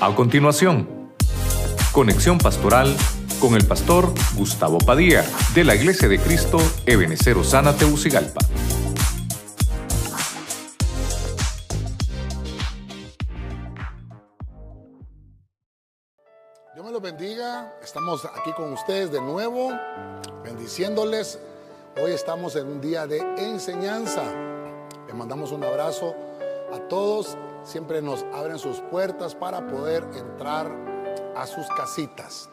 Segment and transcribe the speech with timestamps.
[0.00, 1.10] A continuación,
[1.90, 2.96] conexión pastoral
[3.40, 5.24] con el pastor Gustavo Padilla
[5.56, 8.38] de la Iglesia de Cristo Ebenecer Osana Teucigalpa.
[16.74, 17.74] Dios me los bendiga.
[17.82, 19.72] Estamos aquí con ustedes de nuevo,
[20.44, 21.40] bendiciéndoles.
[22.00, 24.22] Hoy estamos en un día de enseñanza.
[25.08, 26.14] Les mandamos un abrazo
[26.72, 27.36] a todos.
[27.62, 30.70] Siempre nos abren sus puertas para poder entrar
[31.36, 32.48] a sus casitas.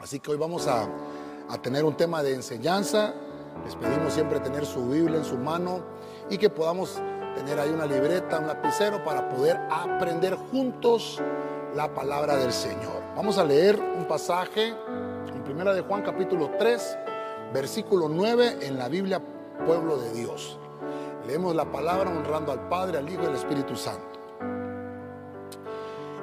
[0.00, 0.88] Así que hoy vamos a,
[1.48, 3.14] a tener un tema de enseñanza.
[3.64, 5.80] Les pedimos siempre tener su Biblia en su mano
[6.28, 7.00] y que podamos
[7.34, 11.20] tener ahí una libreta, un lapicero para poder aprender juntos
[11.74, 13.02] la palabra del Señor.
[13.14, 16.98] Vamos a leer un pasaje en Primera de Juan capítulo 3,
[17.52, 19.20] versículo 9 en la Biblia
[19.64, 20.58] Pueblo de Dios.
[21.26, 24.16] Leemos la palabra honrando al Padre, al Hijo y al Espíritu Santo.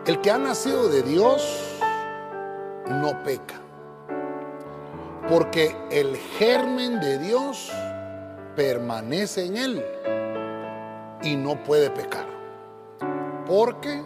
[0.06, 1.82] El que ha nacido de Dios
[2.88, 3.56] no peca,
[5.28, 7.70] porque el germen de Dios
[8.56, 9.86] permanece en él
[11.22, 12.26] y no puede pecar,
[13.46, 14.04] porque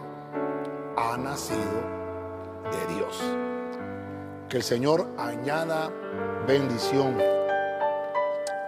[0.96, 1.58] ha nacido
[2.72, 3.22] de Dios.
[4.48, 5.90] Que el Señor añada
[6.46, 7.16] bendición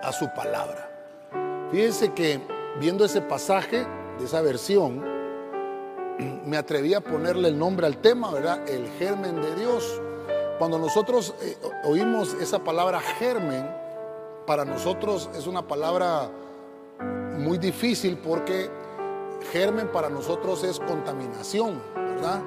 [0.03, 0.89] a su palabra.
[1.70, 2.40] Fíjense que
[2.80, 3.86] viendo ese pasaje
[4.18, 5.04] de esa versión,
[6.44, 8.68] me atreví a ponerle el nombre al tema, ¿verdad?
[8.68, 10.00] El germen de Dios.
[10.58, 13.66] Cuando nosotros eh, oímos esa palabra germen,
[14.46, 16.30] para nosotros es una palabra
[17.38, 18.68] muy difícil porque
[19.52, 22.42] germen para nosotros es contaminación, ¿verdad?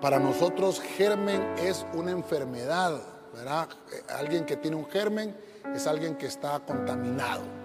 [0.00, 3.00] Para nosotros germen es una enfermedad,
[3.34, 3.68] ¿verdad?
[4.08, 5.36] Alguien que tiene un germen
[5.74, 7.59] es alguien que está contaminado.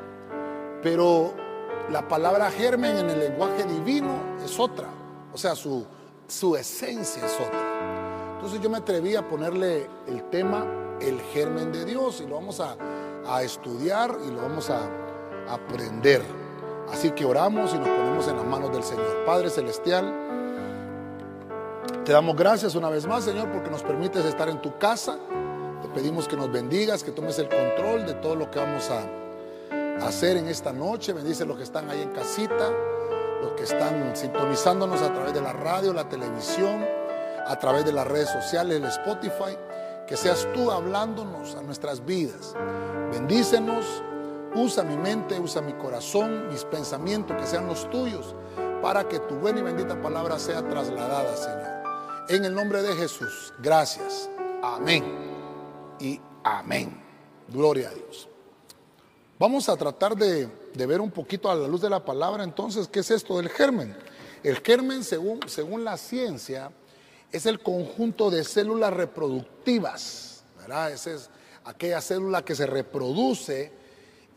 [0.85, 1.33] Pero
[1.89, 4.87] la palabra germen en el lenguaje divino es otra,
[5.33, 5.83] o sea, su,
[6.27, 8.35] su esencia es otra.
[8.35, 10.63] Entonces yo me atreví a ponerle el tema
[11.01, 12.77] el germen de Dios y lo vamos a,
[13.25, 14.87] a estudiar y lo vamos a,
[15.49, 16.21] aprender.
[16.91, 19.25] Así que oramos y nos ponemos en las manos del Señor.
[19.25, 20.13] Padre Celestial,
[22.03, 25.17] te damos gracias una vez más, Señor, porque nos permites estar en tu casa.
[25.81, 29.24] Te pedimos que nos bendigas, que tomes el control de todo lo que vamos a
[30.01, 31.13] hacer en esta noche.
[31.13, 32.71] Bendice los que están ahí en casita,
[33.41, 36.85] los que están sintonizándonos a través de la radio, la televisión,
[37.45, 39.57] a través de las redes sociales, el Spotify.
[40.07, 42.53] Que seas tú hablándonos a nuestras vidas.
[43.11, 44.03] Bendícenos,
[44.53, 48.35] usa mi mente, usa mi corazón, mis pensamientos, que sean los tuyos,
[48.81, 51.75] para que tu buena y bendita palabra sea trasladada, Señor.
[52.29, 54.29] En el nombre de Jesús, gracias.
[54.61, 55.03] Amén
[55.99, 57.01] y amén.
[57.47, 58.29] Gloria a Dios.
[59.37, 63.01] Vamos a tratar de, ver un poquito a la luz de la palabra entonces, ¿qué
[63.01, 63.93] es esto del germen?
[64.43, 66.71] El germen, según, según la ciencia,
[67.33, 70.93] es el conjunto de células reproductivas, ¿verdad?
[70.93, 71.29] Esa es
[71.65, 73.73] aquella célula que se reproduce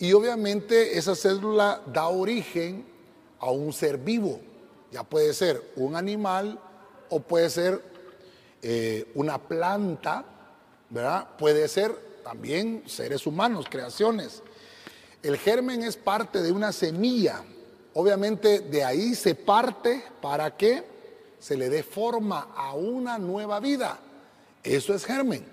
[0.00, 2.84] y obviamente esa célula da origen
[3.38, 4.40] a un ser vivo.
[4.90, 6.58] Ya puede ser un animal
[7.08, 7.80] o puede ser
[8.62, 10.24] eh, una planta,
[10.90, 11.36] ¿verdad?
[11.38, 11.94] Puede ser
[12.24, 14.42] también seres humanos, creaciones.
[15.22, 17.42] El germen es parte de una semilla.
[17.94, 20.84] Obviamente de ahí se parte para que
[21.38, 23.98] se le dé forma a una nueva vida.
[24.62, 25.44] Eso es germen.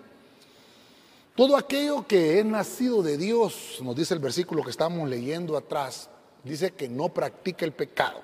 [1.36, 6.09] Todo aquello que es nacido de Dios, nos dice el versículo que estamos leyendo atrás,
[6.44, 8.22] dice que no practica el pecado.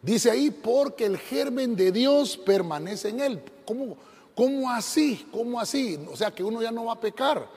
[0.00, 3.42] Dice ahí, porque el germen de Dios permanece en él.
[3.64, 3.96] ¿Cómo,
[4.34, 5.26] ¿Cómo así?
[5.32, 5.98] ¿Cómo así?
[6.08, 7.48] O sea, que uno ya no va a pecar.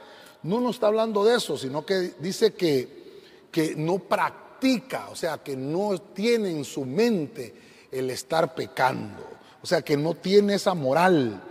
[0.43, 5.39] No nos está hablando de eso, sino que dice que, que no practica, o sea,
[5.39, 7.53] que no tiene en su mente
[7.91, 9.23] el estar pecando.
[9.61, 11.41] O sea, que no tiene esa moral,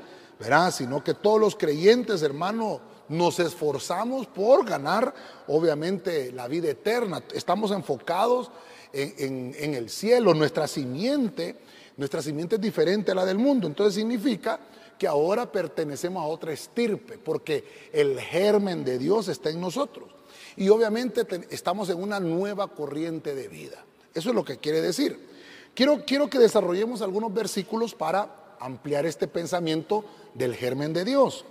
[0.41, 0.73] ¿verdad?
[0.73, 5.15] Sino que todos los creyentes, hermano, nos esforzamos por ganar,
[5.49, 7.23] obviamente, la vida eterna.
[7.35, 8.51] Estamos enfocados
[8.93, 10.33] en, en, en, el cielo.
[10.33, 11.57] Nuestra simiente,
[11.99, 13.67] nuestra simiente es diferente a la del mundo.
[13.67, 14.59] Entonces significa
[14.99, 20.11] que ahora pertenecemos a otra estirpe, porque el germen de Dios está en nosotros.
[20.57, 23.85] Y obviamente estamos en una nueva corriente de vida.
[24.13, 25.29] Eso es lo que quiere decir.
[25.75, 30.05] Quiero, quiero que desarrollemos algunos versículos para ampliar este pensamiento
[30.35, 31.45] del germen de Dios.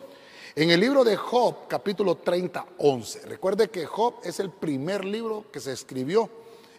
[0.56, 3.28] En el libro de Job, capítulo 30, 11.
[3.28, 6.30] Recuerde que Job es el primer libro que se escribió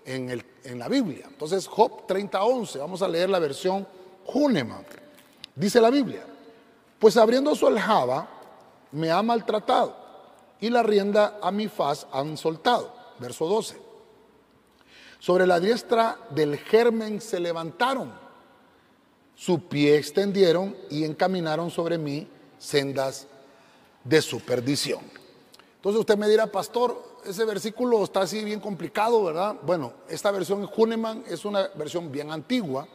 [0.05, 1.27] en, el, en la Biblia.
[1.29, 2.79] Entonces, Job 30, 11.
[2.79, 3.87] Vamos a leer la versión
[4.27, 4.85] Huneman.
[5.55, 6.27] Dice la Biblia,
[6.99, 8.29] pues abriendo su aljaba,
[8.93, 9.97] me ha maltratado
[10.61, 12.93] y la rienda a mi faz han soltado.
[13.19, 13.81] Verso 12.
[15.19, 18.29] Sobre la diestra del germen se levantaron
[19.39, 22.27] su pie extendieron y encaminaron sobre mí
[22.59, 23.29] sendas
[24.03, 25.01] de su perdición.
[25.77, 29.55] Entonces usted me dirá, pastor, ese versículo está así bien complicado, ¿verdad?
[29.63, 32.89] Bueno, esta versión Huneman es una versión bien antigua,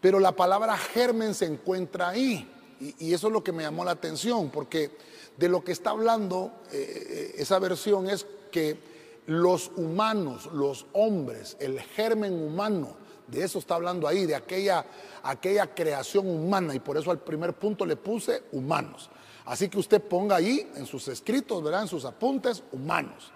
[0.00, 2.50] pero la palabra germen se encuentra ahí.
[2.80, 4.90] Y, eso es lo que me llamó la atención, porque
[5.36, 8.78] de lo que está hablando eh, esa versión es que
[9.26, 12.96] los humanos, los hombres, el germen humano,
[13.26, 14.84] de eso está hablando ahí, de aquella,
[15.22, 19.10] aquella creación humana, y por eso al primer punto le puse humanos.
[19.44, 21.82] Así que usted ponga ahí en sus escritos, ¿verdad?
[21.82, 23.30] En sus apuntes, humanos.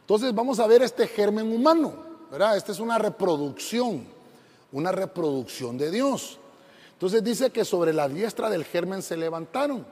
[0.00, 1.94] Entonces vamos a ver este germen humano,
[2.30, 2.56] ¿verdad?
[2.56, 4.04] Esta es una reproducción,
[4.72, 6.38] una reproducción de Dios.
[7.02, 9.84] Entonces dice que sobre la diestra del germen se levantaron.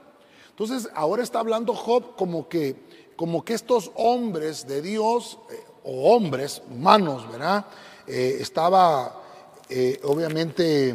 [0.49, 2.73] Entonces ahora está hablando Job como que,
[3.17, 7.65] como que estos hombres de Dios, eh, o hombres humanos, ¿verdad?
[8.07, 9.21] Eh, estaba
[9.67, 10.93] eh, obviamente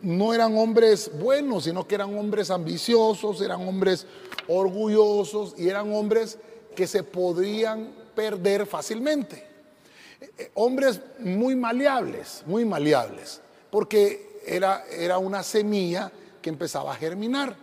[0.00, 4.06] no eran hombres buenos, sino que eran hombres ambiciosos, eran hombres
[4.48, 6.38] orgullosos y eran hombres
[6.74, 9.46] que se podrían perder fácilmente.
[10.54, 16.10] hombres muy maleables, muy maleables, porque era, era una semilla
[16.40, 17.56] que empezaba a germinar.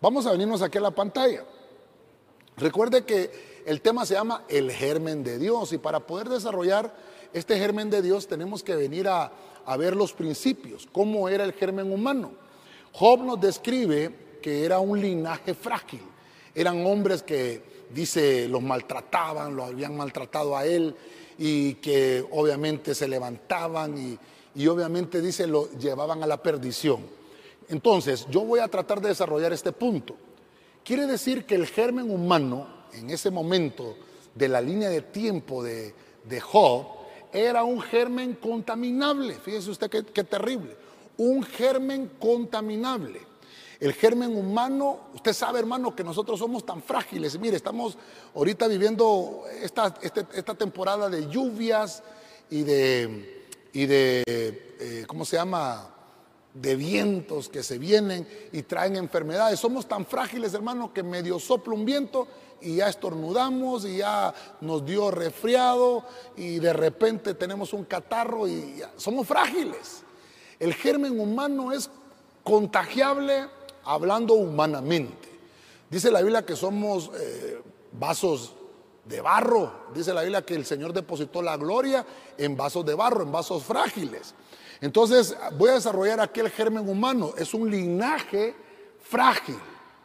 [0.00, 1.44] Vamos a venirnos aquí a la pantalla.
[2.56, 6.92] Recuerde que el tema se llama el germen de Dios y para poder desarrollar
[7.32, 9.30] este germen de Dios tenemos que venir a,
[9.66, 12.32] a ver los principios, cómo era el germen humano.
[12.92, 16.02] Job nos describe que era un linaje frágil.
[16.54, 20.96] Eran hombres que, dice, los maltrataban, lo habían maltratado a él
[21.36, 24.18] y que obviamente se levantaban y,
[24.58, 27.06] y obviamente dice lo llevaban a la perdición.
[27.68, 30.16] Entonces, yo voy a tratar de desarrollar este punto.
[30.84, 33.96] Quiere decir que el germen humano, en ese momento
[34.34, 35.94] de la línea de tiempo de,
[36.24, 36.86] de Job,
[37.32, 39.34] era un germen contaminable.
[39.34, 40.76] Fíjese usted qué, terrible.
[41.18, 43.20] Un germen contaminable.
[43.78, 47.38] El germen humano, usted sabe hermano que nosotros somos tan frágiles.
[47.38, 47.96] Mire, estamos
[48.34, 52.02] ahorita viviendo esta, este, esta temporada de lluvias
[52.50, 53.37] y de
[53.78, 55.88] y de, eh, ¿cómo se llama?
[56.52, 59.60] De vientos que se vienen y traen enfermedades.
[59.60, 62.26] Somos tan frágiles, hermano, que medio sopla un viento
[62.60, 66.02] y ya estornudamos y ya nos dio resfriado
[66.36, 70.02] y de repente tenemos un catarro y somos frágiles.
[70.58, 71.88] El germen humano es
[72.42, 73.46] contagiable
[73.84, 75.28] hablando humanamente.
[75.88, 78.56] Dice la Biblia que somos eh, vasos
[79.08, 79.86] de barro.
[79.94, 82.04] Dice la Biblia que el Señor depositó la gloria
[82.36, 84.34] en vasos de barro, en vasos frágiles.
[84.80, 87.32] Entonces voy a desarrollar aquí el germen humano.
[87.36, 88.54] Es un linaje
[89.00, 89.58] frágil,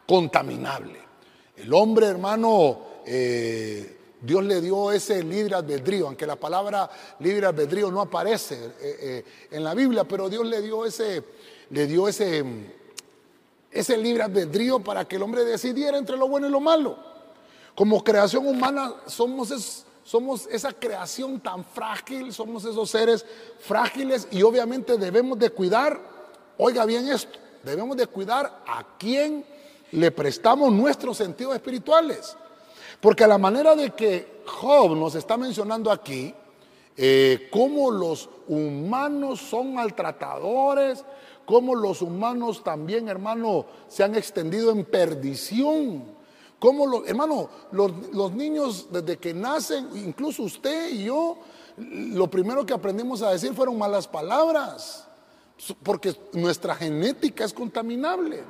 [0.06, 0.98] contaminable.
[1.56, 6.90] El hombre, hermano, eh, Dios le dio ese libre albedrío, aunque la palabra
[7.20, 11.22] libre albedrío no aparece eh, eh, en la Biblia, pero Dios le dio ese,
[11.70, 12.42] le dio ese,
[13.70, 17.13] ese libre albedrío para que el hombre decidiera entre lo bueno y lo malo.
[17.74, 23.24] Como creación humana somos, somos esa creación tan frágil, somos esos seres
[23.60, 26.00] frágiles y obviamente debemos de cuidar,
[26.56, 29.44] oiga bien esto, debemos de cuidar a quien
[29.92, 32.36] le prestamos nuestros sentidos espirituales.
[33.00, 36.34] Porque a la manera de que Job nos está mencionando aquí,
[36.96, 41.04] eh, cómo los humanos son maltratadores,
[41.44, 46.13] cómo los humanos también, hermano, se han extendido en perdición.
[46.72, 51.36] Los, hermano, los, niños desde que nacen, incluso usted y yo,
[51.76, 55.06] lo primero que aprendimos a decir fueron malas palabras,
[55.82, 58.44] porque nuestra genética es contaminable.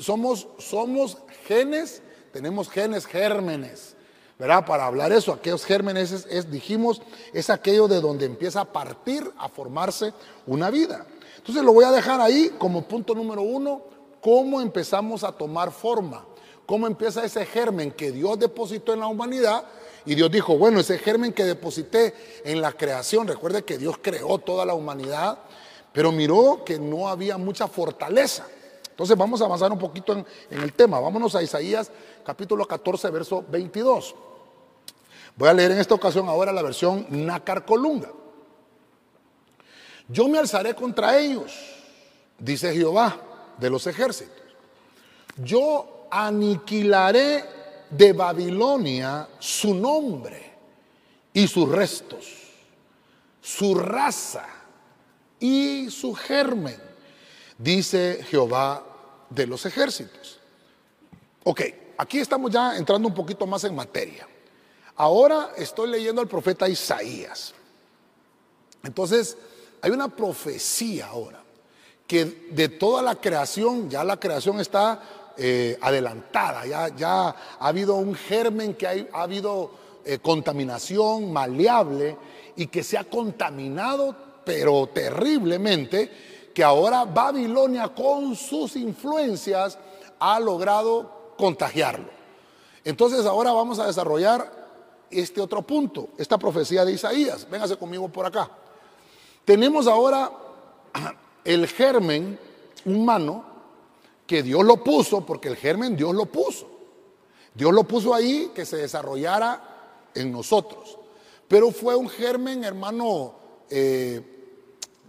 [0.00, 3.94] Somos, somos genes, tenemos genes gérmenes,
[4.36, 4.66] ¿verdad?
[4.66, 7.00] Para hablar eso, aquellos gérmenes es, dijimos,
[7.32, 10.12] es aquello de donde empieza a partir, a formarse
[10.48, 11.06] una vida.
[11.36, 13.82] Entonces lo voy a dejar ahí como punto número uno,
[14.20, 16.24] cómo empezamos a tomar forma
[16.70, 19.64] cómo empieza ese germen que Dios depositó en la humanidad.
[20.06, 24.38] Y Dios dijo, bueno, ese germen que deposité en la creación, recuerde que Dios creó
[24.38, 25.36] toda la humanidad,
[25.92, 28.46] pero miró que no había mucha fortaleza.
[28.88, 30.24] Entonces vamos a avanzar un poquito en,
[30.62, 31.00] el tema.
[31.00, 31.90] Vámonos a Isaías
[32.24, 34.14] capítulo 14, verso 22.
[35.34, 38.12] Voy a leer en esta ocasión ahora la versión Nácar Colunga.
[40.06, 41.52] Yo me alzaré contra ellos,
[42.38, 43.20] dice Jehová
[43.58, 44.36] de los ejércitos.
[45.36, 47.44] Yo aniquilaré
[47.90, 50.50] de Babilonia su nombre
[51.32, 52.26] y sus restos,
[53.40, 54.46] su raza
[55.38, 56.80] y su germen,
[57.58, 58.84] dice Jehová
[59.28, 60.38] de los ejércitos.
[61.44, 61.62] Ok,
[61.96, 64.26] aquí estamos ya entrando un poquito más en materia.
[64.96, 67.54] Ahora estoy leyendo al profeta Isaías.
[68.82, 69.36] Entonces,
[69.80, 71.38] hay una profecía ahora.
[72.06, 75.00] que de toda la creación, ya la creación está
[75.36, 79.70] eh, adelantada, ya, ya, ha habido un germen que ha habido
[80.04, 82.16] eh, contaminación maleable
[82.56, 86.10] y que se ha contaminado, pero terriblemente,
[86.54, 89.78] que ahora Babilonia con sus influencias
[90.18, 92.10] ha logrado contagiarlo.
[92.84, 94.60] Entonces ahora vamos a desarrollar
[95.10, 97.48] este otro punto, esta profecía de Isaías.
[97.50, 98.50] Véngase conmigo por acá.
[99.44, 100.30] Tenemos ahora
[101.44, 102.38] el germen
[102.84, 103.49] humano
[104.30, 106.68] que Dios lo puso, porque el germen Dios lo puso.
[107.52, 110.96] Dios lo puso ahí que se desarrollara en nosotros.
[111.48, 113.34] Pero fue un germen, hermano,
[113.68, 114.20] eh,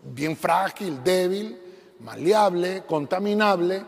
[0.05, 1.55] bien frágil, débil,
[1.99, 3.85] maleable, contaminable.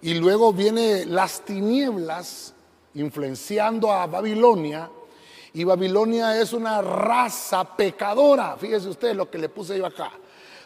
[0.00, 2.54] Y luego viene las tinieblas
[2.94, 4.90] influenciando a Babilonia.
[5.52, 8.56] Y Babilonia es una raza pecadora.
[8.56, 10.12] Fíjese usted lo que le puse yo acá.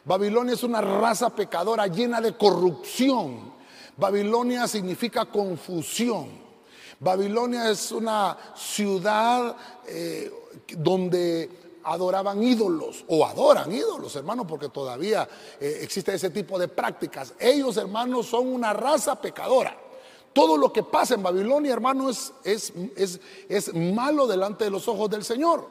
[0.04, 3.55] Babilonia es una raza pecadora llena de corrupción.
[3.96, 6.46] Babilonia significa confusión.
[6.98, 10.30] Babilonia es una ciudad eh,
[10.76, 11.50] donde
[11.84, 15.28] adoraban ídolos o adoran ídolos, hermanos, porque todavía
[15.60, 17.34] eh, existe ese tipo de prácticas.
[17.38, 19.76] Ellos, hermanos, son una raza pecadora.
[20.32, 22.72] Todo lo que pasa en Babilonia, hermano, es, es,
[23.48, 25.66] es, malo delante de los ojos del Señor.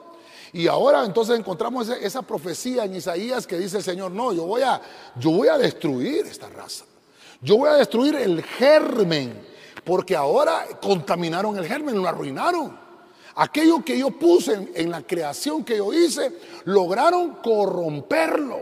[0.53, 4.45] Y ahora entonces encontramos esa, esa, profecía en Isaías que dice el Señor, no, yo
[4.45, 4.81] voy, a,
[5.19, 6.85] yo voy a destruir esta raza.
[7.41, 9.45] Yo voy a destruir el germen
[9.83, 12.77] porque ahora contaminaron el germen, lo arruinaron.
[13.35, 16.31] Aquello que yo puse en, la creación que yo hice,
[16.63, 18.59] lograron corromperlo.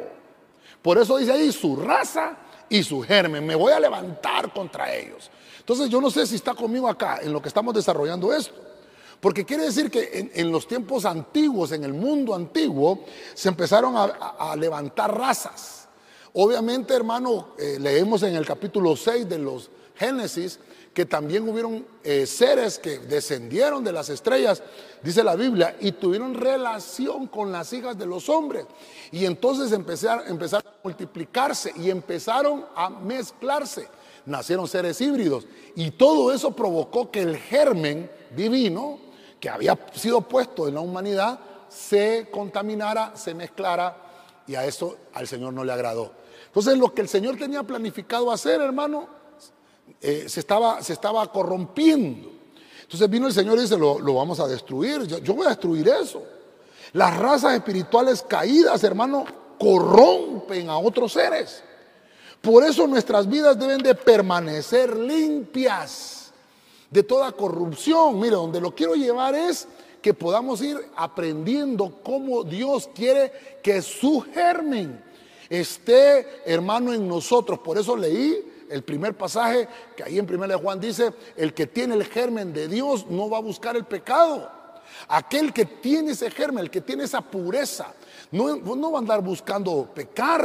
[0.81, 2.37] Por eso dice ahí su raza
[2.67, 3.45] y su germen.
[3.45, 5.29] Me voy a levantar contra ellos.
[5.59, 8.53] Entonces yo no sé si está conmigo acá en lo que estamos desarrollando esto.
[9.23, 14.53] Porque quiere decir que en, los tiempos antiguos, en el mundo antiguo, se empezaron a,
[14.57, 15.82] levantar razas.
[16.33, 20.59] Obviamente, hermano, eh, leemos en el capítulo 6 de los Génesis
[20.93, 24.61] que también hubieron eh, seres que descendieron de las estrellas,
[25.01, 28.65] dice la Biblia, y tuvieron relación con las hijas de los hombres.
[29.11, 33.87] Y entonces empezaron, empezaron a multiplicarse y empezaron a mezclarse.
[34.25, 35.47] Nacieron seres híbridos.
[35.75, 38.99] Y todo eso provocó que el germen divino
[39.39, 43.97] que había sido puesto en la humanidad se contaminara, se mezclara
[44.47, 46.22] y a eso al Señor no le agradó.
[46.53, 49.07] Entonces lo que el Señor tenía planificado hacer, hermano,
[49.99, 52.29] eh, se, estaba, se estaba corrompiendo.
[52.83, 56.21] Entonces vino el Señor y dice, lo, vamos a destruir, yo, voy a destruir eso.
[56.91, 59.25] Las razas espirituales caídas, hermano,
[59.57, 61.63] corrompen a otros seres.
[62.39, 66.31] Por eso nuestras vidas deben de permanecer limpias
[66.91, 68.19] de toda corrupción.
[68.19, 69.67] Mire, donde lo quiero llevar es
[70.03, 75.01] que podamos ir aprendiendo cómo Dios quiere que su germen
[75.59, 77.59] esté, hermano, en nosotros.
[77.59, 81.95] Por eso leí el primer pasaje que ahí en 1 Juan dice, el que tiene
[81.95, 84.49] el germen de Dios no va a buscar el pecado.
[85.07, 87.93] Aquel que tiene ese germen, el que tiene esa pureza,
[88.31, 90.43] no, no, va a andar buscando pecar,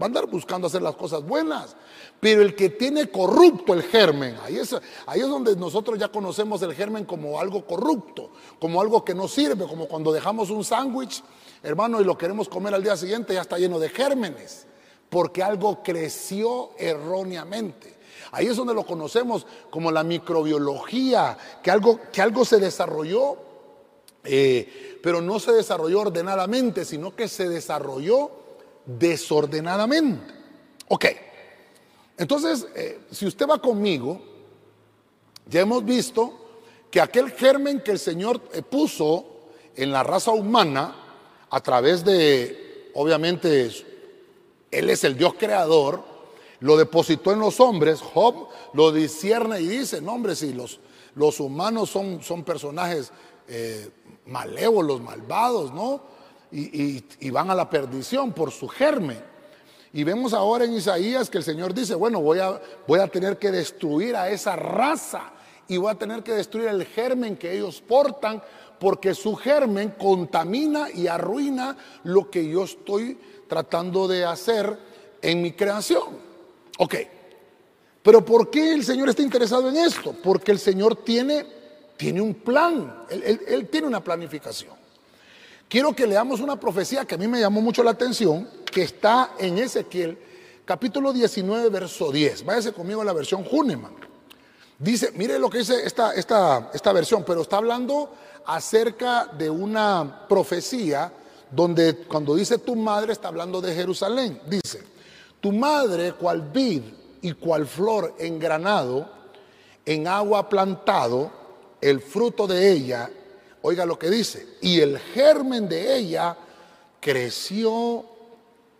[0.00, 1.76] va a andar buscando hacer las cosas buenas.
[2.18, 4.74] Pero el que tiene corrupto el germen, ahí es,
[5.06, 9.28] ahí es donde nosotros ya conocemos el germen como algo corrupto, como algo que no
[9.28, 11.22] sirve, como cuando dejamos un sándwich,
[11.62, 14.66] hermano, y lo queremos comer al día siguiente, ya está lleno de gérmenes
[15.12, 17.98] porque algo creció erróneamente.
[18.30, 23.36] Ahí es donde lo conocemos como la microbiología, que algo, que algo se desarrolló,
[24.24, 28.30] eh, pero no se desarrolló ordenadamente, sino que se desarrolló
[28.86, 30.32] desordenadamente.
[30.88, 31.04] Ok,
[32.16, 34.18] entonces, eh, si usted va conmigo,
[35.44, 36.32] ya hemos visto
[36.90, 39.26] que aquel germen que el Señor eh, puso
[39.76, 41.01] en la raza humana,
[41.52, 43.70] a través de, obviamente,
[44.70, 46.02] él es el Dios creador,
[46.60, 50.80] lo depositó en los hombres, Job lo discierne y dice, no hombre, si los,
[51.14, 53.12] los humanos son, son personajes
[53.48, 53.90] eh,
[54.24, 56.00] malévolos, malvados, ¿no?
[56.50, 59.22] Y, van a la perdición por su germen.
[59.92, 63.38] Y vemos ahora en Isaías que el Señor dice, bueno, voy a, voy a tener
[63.38, 65.32] que destruir a esa raza
[65.68, 68.42] y voy a tener que destruir el germen que ellos portan
[68.82, 74.76] porque su germen contamina y arruina lo que yo estoy tratando de hacer
[75.22, 76.18] en mi creación.
[76.78, 76.96] Ok,
[78.02, 80.16] pero ¿por qué el Señor está interesado en esto?
[80.20, 81.46] Porque el Señor tiene,
[81.96, 84.74] tiene un plan, él, tiene una planificación.
[85.68, 89.34] Quiero que leamos una profecía que a mí me llamó mucho la atención, que está
[89.38, 90.18] en Ezequiel,
[90.64, 92.44] capítulo 19, verso 10.
[92.44, 93.94] Váyase conmigo a la versión Huneman.
[94.76, 98.12] Dice, mire lo que dice esta, esta, esta versión, pero está hablando
[98.46, 101.12] acerca de una profecía
[101.50, 104.40] donde cuando dice tu madre está hablando de Jerusalén.
[104.46, 104.82] Dice,
[105.40, 106.82] Tu madre, cual vid
[107.20, 109.08] y cual flor en granado,
[109.84, 111.30] en agua plantado,
[111.80, 113.10] el fruto de ella,
[113.62, 116.36] oiga lo que dice, y el germen de ella
[117.00, 118.04] creció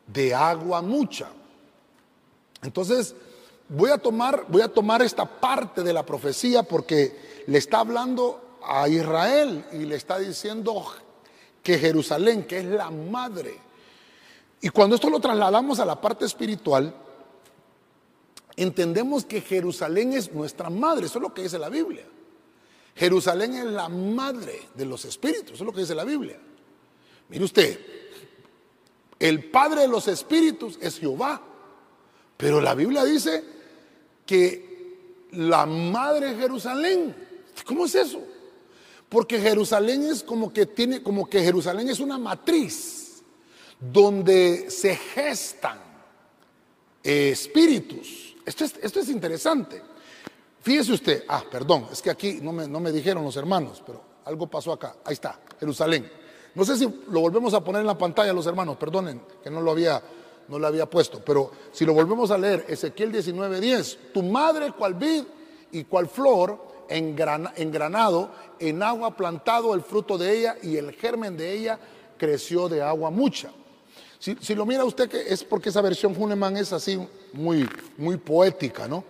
[0.06, 1.28] de agua mucha.
[2.62, 3.14] Entonces,
[3.68, 8.41] voy a tomar, voy a tomar esta parte de la profecía porque le está hablando
[8.64, 10.84] a Israel y le está diciendo
[11.62, 13.58] que Jerusalén, que es la madre.
[14.60, 16.94] Y cuando esto lo trasladamos a la parte espiritual,
[18.56, 22.04] entendemos que Jerusalén es nuestra madre, eso es lo que dice la Biblia.
[22.94, 26.38] Jerusalén es la madre de los espíritus, eso es lo que dice la Biblia.
[27.28, 27.80] Mire usted,
[29.18, 31.40] el padre de los espíritus es Jehová,
[32.36, 33.42] pero la Biblia dice
[34.26, 37.16] que la madre de Jerusalén,
[37.64, 38.20] ¿cómo es eso?
[39.12, 43.22] Porque Jerusalén es como que tiene, como que Jerusalén es una matriz
[43.78, 45.78] donde se gestan
[47.02, 48.34] espíritus.
[48.46, 49.82] Esto es, esto es interesante.
[50.62, 54.02] Fíjese usted, ah, perdón, es que aquí no me, no me dijeron los hermanos, pero
[54.24, 54.96] algo pasó acá.
[55.04, 56.10] Ahí está, Jerusalén.
[56.54, 59.60] No sé si lo volvemos a poner en la pantalla los hermanos, perdonen que no
[59.60, 60.02] lo había,
[60.48, 64.94] no lo había puesto, pero si lo volvemos a leer, Ezequiel 19:10, tu madre cual
[64.94, 65.24] vid
[65.70, 71.52] y cual flor engranado, en agua plantado el fruto de ella y el germen de
[71.52, 71.78] ella
[72.18, 73.50] creció de agua mucha.
[74.18, 76.96] Si, lo mira usted, que es porque esa versión Huneman es así
[77.32, 79.02] muy, muy poética, ¿no?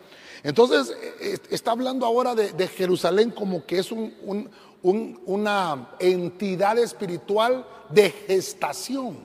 [0.43, 8.11] Entonces, eh, eh, está hablando ahora de, Jerusalén como que es una entidad espiritual de
[8.11, 9.19] gestación,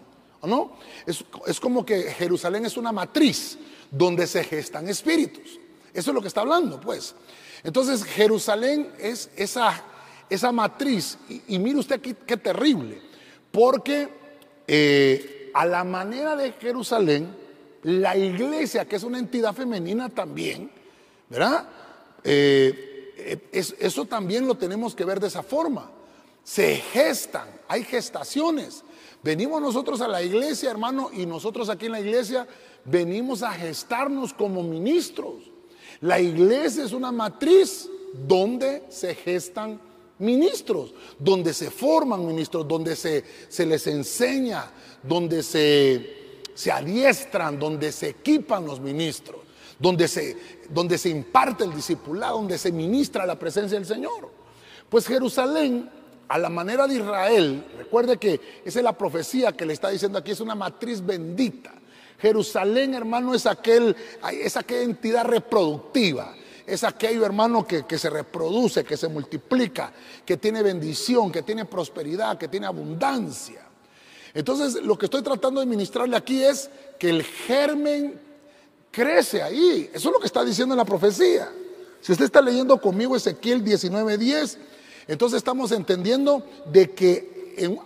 [0.43, 0.73] ¿no?
[1.05, 3.57] Es, es como que Jerusalén es una matriz
[3.89, 5.57] donde se gestan espíritus.
[5.93, 7.15] Eso es lo que está hablando, pues.
[7.63, 9.83] Entonces Jerusalén es esa,
[10.29, 13.01] esa matriz, y, mire usted qué, qué terrible,
[13.51, 14.09] porque
[14.67, 17.35] eh, a la manera de Jerusalén,
[17.83, 20.69] la iglesia, que es una entidad femenina también,
[21.29, 21.67] ¿verdad?
[22.23, 25.89] Eh, eh, eso también lo tenemos que ver de esa forma.
[26.43, 28.83] Se gestan, hay gestaciones.
[29.23, 32.47] Venimos nosotros a la iglesia, hermano, y nosotros aquí en la iglesia
[32.85, 35.51] venimos a gestarnos como ministros.
[36.01, 37.89] La iglesia es una matriz
[38.27, 39.79] donde se gestan
[40.19, 43.23] ministros, donde se forman ministros, donde se,
[43.65, 44.71] les enseña,
[45.03, 49.41] donde se, se, adiestran, donde se equipan los ministros,
[49.79, 50.37] donde se,
[50.69, 54.29] donde se imparte el discipulado, donde se ministra la presencia del Señor.
[54.89, 55.89] Pues Jerusalén,
[56.27, 60.17] a la manera de Israel, recuerde que esa es la profecía que le está diciendo
[60.17, 61.73] aquí, es una matriz bendita.
[62.19, 63.95] Jerusalén, hermano, es, aquel,
[64.31, 66.35] es aquella entidad reproductiva.
[66.65, 69.93] Es aquello, hermano, que, que se reproduce, que se multiplica,
[70.25, 73.61] que tiene bendición, que tiene prosperidad, que tiene abundancia.
[74.33, 78.19] Entonces, lo que estoy tratando de ministrarle aquí es que el germen
[78.91, 79.89] crece ahí.
[79.93, 81.49] Eso es lo que está diciendo en la profecía.
[82.01, 84.57] Si usted está leyendo conmigo Ezequiel 19:10,
[85.07, 87.37] entonces estamos entendiendo de que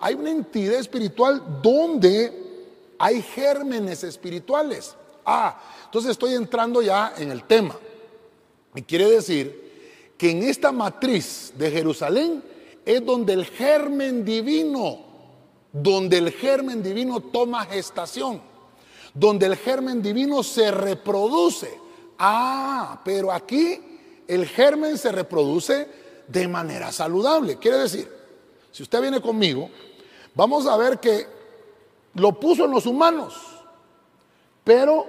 [0.01, 2.40] hay una entidad espiritual donde
[3.01, 4.95] hay gérmenes espirituales.
[5.25, 7.75] Ah, entonces estoy entrando ya en el tema.
[8.75, 12.43] Y quiere decir que en esta matriz de Jerusalén
[12.85, 14.99] es donde el germen divino,
[15.73, 18.39] donde el germen divino toma gestación,
[19.15, 21.79] donde el germen divino se reproduce.
[22.19, 23.81] Ah, pero aquí
[24.27, 25.87] el germen se reproduce
[26.27, 27.57] de manera saludable.
[27.57, 28.07] Quiere decir,
[28.71, 29.71] si usted viene conmigo,
[30.35, 31.40] vamos a ver que
[32.15, 33.35] lo puso en los humanos,
[34.63, 35.07] pero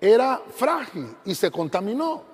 [0.00, 2.30] era frágil y se contaminó.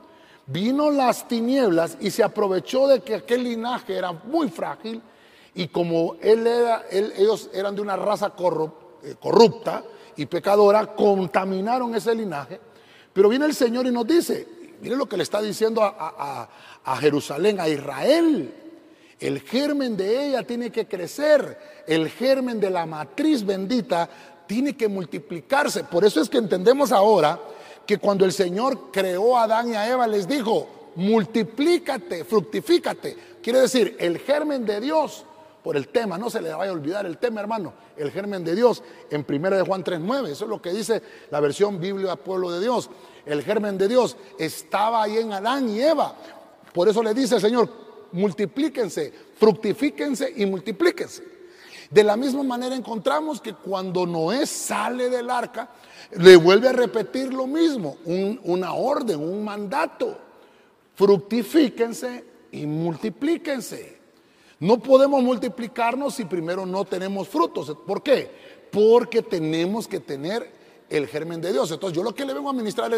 [0.47, 5.03] Vino las tinieblas y se aprovechó de que aquel linaje era muy frágil
[5.55, 8.33] y como él era, ellos eran de una raza
[9.03, 9.83] eh, corrupta
[10.17, 12.61] y pecadora, contaminaron ese linaje.
[13.13, 14.47] Pero viene el Señor y nos dice,
[14.81, 16.49] mire lo que le está diciendo a,
[16.85, 18.66] a Jerusalén, a Israel.
[19.19, 24.09] El germen de ella tiene que crecer, el germen de la matriz bendita
[24.47, 25.85] tiene que multiplicarse.
[25.85, 27.41] Por eso es que entendemos ahora
[27.87, 33.17] que cuando el Señor creó a Adán y a Eva les dijo, multiplícate, fructifícate.
[33.43, 35.25] Quiere decir, el germen de Dios,
[35.63, 38.55] por el tema, no se le vaya a olvidar el tema, hermano, el germen de
[38.55, 42.51] Dios en 1 de Juan 3.9, eso es lo que dice la versión Biblia Pueblo
[42.51, 42.91] de Dios.
[43.25, 46.15] El germen de Dios estaba ahí en Adán y Eva.
[46.73, 47.86] Por eso le dice el Señor,
[48.17, 51.23] multiplíquense, fructifíquense y multiplíquense.
[51.91, 55.71] De la misma manera encontramos que cuando Noé sale del arca,
[56.19, 60.19] le vuelve a repetir lo mismo, una orden, un mandato.
[60.95, 63.97] Fructifíquense y multiplíquense.
[64.59, 67.77] No podemos multiplicarnos si primero no tenemos frutos.
[67.87, 68.31] ¿Por qué?
[68.71, 70.51] Porque tenemos que tener
[70.89, 71.71] el germen de Dios.
[71.71, 72.93] Entonces yo lo que le vengo a ministrar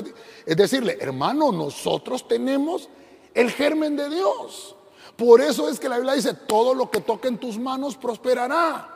[0.47, 2.89] es decirle, hermano, nosotros tenemos
[3.35, 4.77] el germen de Dios.
[5.19, 8.89] Por eso es que la Biblia dice, todo lo que toque en tus manos prosperará.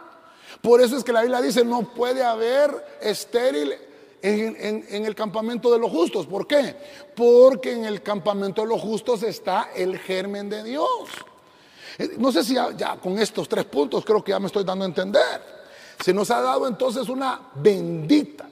[0.60, 3.74] Por eso es que la Biblia dice, no puede haber estéril
[4.22, 6.28] en, el campamento de los justos.
[6.28, 6.76] ¿Por qué?
[7.16, 11.08] Porque en el campamento de los justos está el germen de Dios.
[11.98, 14.84] Eh, no sé si ya, con estos tres puntos creo que ya me estoy dando
[14.84, 15.42] a entender.
[16.04, 18.48] Se nos ha dado entonces una bendita,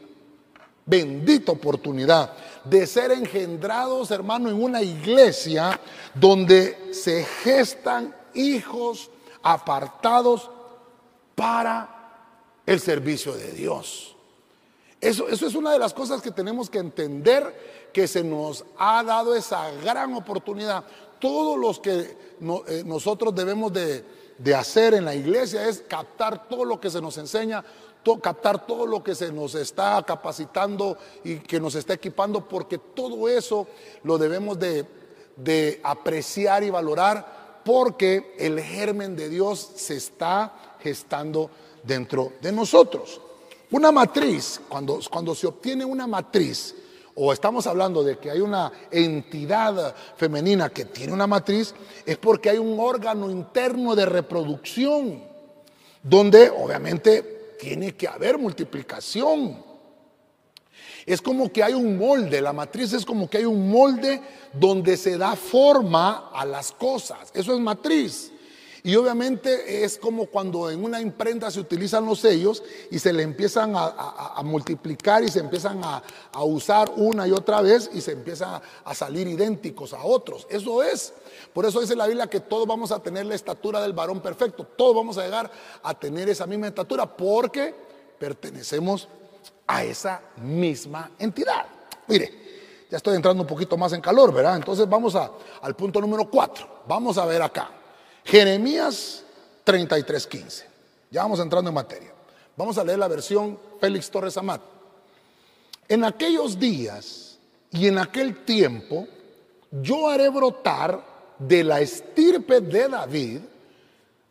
[0.87, 2.33] bendita oportunidad
[2.65, 5.81] de ser engendrados, hermano, en una iglesia
[6.15, 9.11] donde se gestan hijos
[9.43, 10.51] apartados
[11.35, 12.01] para
[12.67, 14.17] el servicio de Dios.
[15.01, 19.03] Eso, eso es una de las cosas que tenemos que entender, que se nos ha
[19.03, 20.85] dado esa gran oportunidad.
[21.19, 22.17] Todos los que
[22.69, 24.05] eh, nosotros debemos de,
[24.37, 27.65] de hacer en la iglesia es captar todo lo que se nos enseña,
[28.21, 33.29] captar todo lo que se nos está capacitando y que nos está equipando, porque todo
[33.29, 33.67] eso
[34.03, 34.87] lo debemos de,
[35.37, 41.51] de apreciar y valorar, porque el germen de Dios se está gestando
[41.83, 43.21] dentro de nosotros.
[43.71, 46.75] Una matriz, cuando, cuando se obtiene una matriz,
[47.15, 51.75] o estamos hablando de que hay una entidad femenina que tiene una matriz,
[52.07, 55.23] es porque hay un órgano interno de reproducción,
[56.03, 59.63] donde obviamente tiene que haber multiplicación.
[61.07, 64.21] Es como que hay un molde, la matriz es como que hay un molde
[64.53, 67.31] donde se da forma a las cosas.
[67.35, 68.33] Eso es matriz.
[68.83, 73.23] Y obviamente es como cuando en una imprenta se utilizan los sellos y se le
[73.23, 76.03] empiezan a, multiplicar y se empiezan a,
[76.45, 80.47] usar una y otra vez y se empiezan a salir idénticos a otros.
[80.49, 81.13] Eso es.
[81.53, 84.65] Por eso dice la Biblia que todos vamos a tener la estatura del varón perfecto.
[84.65, 85.51] Todos vamos a llegar
[85.83, 87.75] a tener esa misma estatura porque
[88.19, 89.09] pertenecemos
[89.67, 91.67] a esa misma entidad.
[92.07, 94.57] Mire, ya estoy entrando un poquito más en calor, ¿verdad?
[94.57, 96.83] Entonces vamos al punto número cuatro.
[96.87, 97.71] Vamos a ver acá.
[98.25, 99.25] Jeremías
[99.65, 100.65] 33:15.
[101.11, 102.13] Ya vamos entrando en materia.
[102.57, 104.61] Vamos a leer la versión Félix Torres Amat.
[105.89, 107.39] En aquellos días
[107.71, 109.07] y en aquel tiempo,
[109.71, 111.10] yo haré brotar
[111.41, 113.41] de la estirpe de David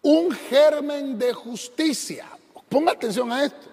[0.01, 2.27] un germen de justicia.
[2.69, 3.67] Ponga atención a esto.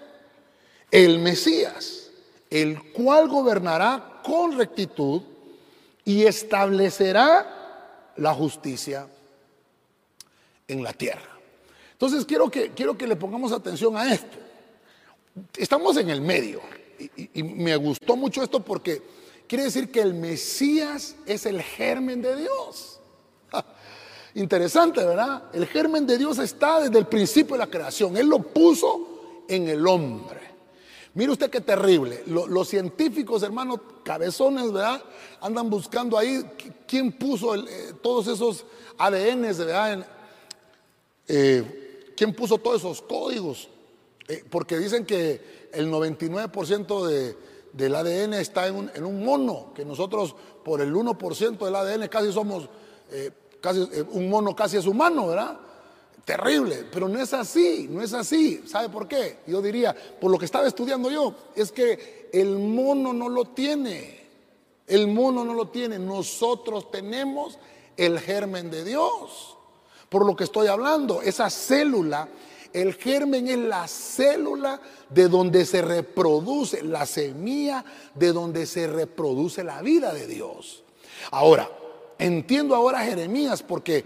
[0.91, 2.11] El Mesías,
[2.51, 5.23] el cual gobernará con rectitud
[6.05, 9.07] y establecerá la justicia
[10.67, 11.37] en la tierra.
[11.93, 14.39] Entonces quiero que, quiero que le pongamos atención a esto.
[15.57, 16.61] Estamos en el medio
[17.35, 19.03] y, me gustó mucho esto porque
[19.47, 23.01] quiere decir que el Mesías es el germen de Dios.
[24.35, 25.45] Interesante, ¿verdad?
[25.53, 28.17] El germen de Dios está desde el principio de la creación.
[28.17, 30.41] Él lo puso en el hombre.
[31.15, 32.23] Mire usted qué terrible.
[32.27, 35.03] Los, científicos, hermanos, cabezones, ¿verdad?
[35.41, 36.45] Andan buscando ahí
[36.87, 38.67] quién puso eh, todos esos
[38.99, 39.93] ADNs, ¿verdad?
[39.95, 40.05] En,
[41.29, 43.69] eh, ¿quién puso todos esos códigos?
[44.29, 47.37] Eh, porque dicen que el 99% de,
[47.73, 52.69] del ADN está en un, mono, que nosotros por el 1% del ADN casi somos,
[53.11, 55.59] eh, casi, un mono casi es humano, ¿verdad?
[56.25, 58.63] Terrible, pero no es así, no es así.
[58.67, 59.39] ¿Sabe por qué?
[59.47, 64.27] Yo diría, por lo que estaba estudiando yo, es que el mono no lo tiene,
[64.87, 67.59] el mono no lo tiene, nosotros tenemos
[67.97, 69.57] el germen de Dios
[70.09, 71.23] por lo que estoy hablando.
[71.23, 72.29] Esa célula,
[72.73, 79.65] el germen es la célula de donde se reproduce, la semilla de donde se reproduce
[79.65, 80.85] la vida de Dios.
[81.31, 81.71] Ahora,
[82.19, 84.05] entiendo ahora a Jeremías porque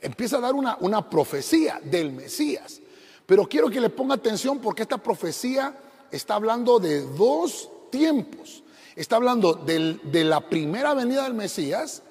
[0.00, 2.80] empieza a dar una, una profecía del Mesías.
[3.26, 5.74] Pero quiero que le ponga atención porque esta profecía
[6.10, 8.62] está hablando de dos tiempos.
[8.96, 12.02] Está hablando de la primera venida del Mesías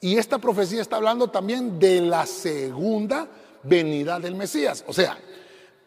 [0.00, 3.28] y esta profecía está hablando también de la segunda
[3.62, 4.84] venida del Mesías.
[4.88, 5.16] O sea,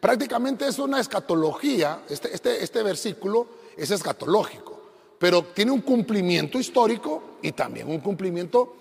[0.00, 4.80] prácticamente es una escatología, este, este, este versículo es escatológico,
[5.18, 8.76] pero tiene un cumplimiento histórico y también un cumplimiento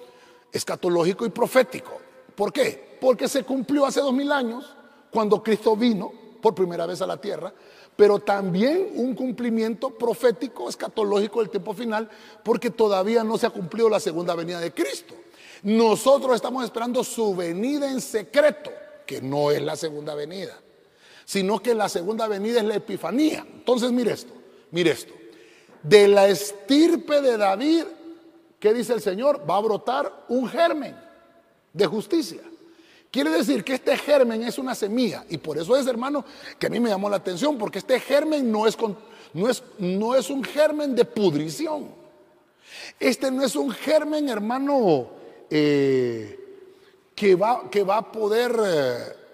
[0.52, 2.00] escatológico y profético.
[2.36, 2.98] ¿Por qué?
[3.02, 4.76] Porque se cumplió hace dos mil años,
[5.12, 7.54] cuando Cristo vino por primera vez a la tierra,
[7.96, 12.10] pero también un cumplimiento profético, escatológico del tiempo final,
[12.44, 15.16] porque todavía no se ha cumplido la segunda venida de Cristo.
[15.64, 18.72] Nosotros estamos esperando su venida en secreto,
[19.06, 20.56] que no es la segunda venida,
[21.26, 23.46] sino que la segunda venida es la epifanía.
[23.52, 24.34] Entonces, mire esto,
[24.70, 25.14] mire esto.
[25.82, 27.84] De la estirpe de David,
[28.60, 29.50] ¿qué dice el Señor?
[29.50, 30.96] Va a brotar un germen
[31.74, 32.42] de justicia.
[33.12, 35.26] Quiere decir que este germen es una semilla.
[35.30, 36.26] Y por eso es, hermano,
[36.60, 38.78] que a mí me llamó la atención, porque este germen no es,
[39.34, 41.90] no es, no es un germen de pudrición.
[43.00, 45.10] Este no es un germen, hermano,
[45.50, 46.38] eh,
[47.16, 48.56] que, va, que va a poder...
[48.66, 49.28] Eh,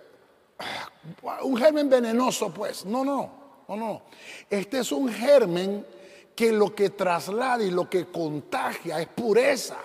[1.42, 2.86] un germen venenoso, pues.
[2.86, 3.32] No, no,
[3.68, 4.02] no, no.
[4.50, 5.86] Este es un germen
[6.36, 9.78] que lo que traslada y lo que contagia es pureza.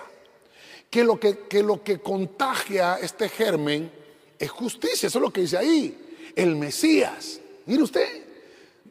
[0.89, 3.91] Que lo que, que lo que contagia este germen
[4.37, 5.07] es justicia.
[5.07, 6.31] Eso es lo que dice ahí.
[6.35, 7.39] El Mesías.
[7.65, 8.07] Mire usted,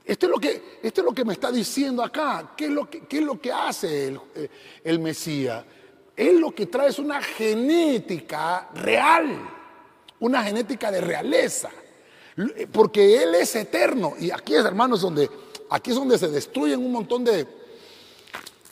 [0.05, 2.53] esto es lo que, es lo que me está diciendo acá.
[2.57, 4.21] ¿Qué es lo que, qué es lo que hace el,
[4.85, 5.65] el Mesías?
[6.17, 9.39] Él lo que trae es una genética real,
[10.19, 11.71] una genética de realeza.
[12.73, 14.15] Porque Él es eterno.
[14.19, 15.29] Y aquí es, hermanos, donde,
[15.71, 17.47] aquí es donde se destruyen un montón de,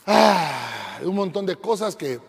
[0.05, 2.19] ah, un montón de cosas que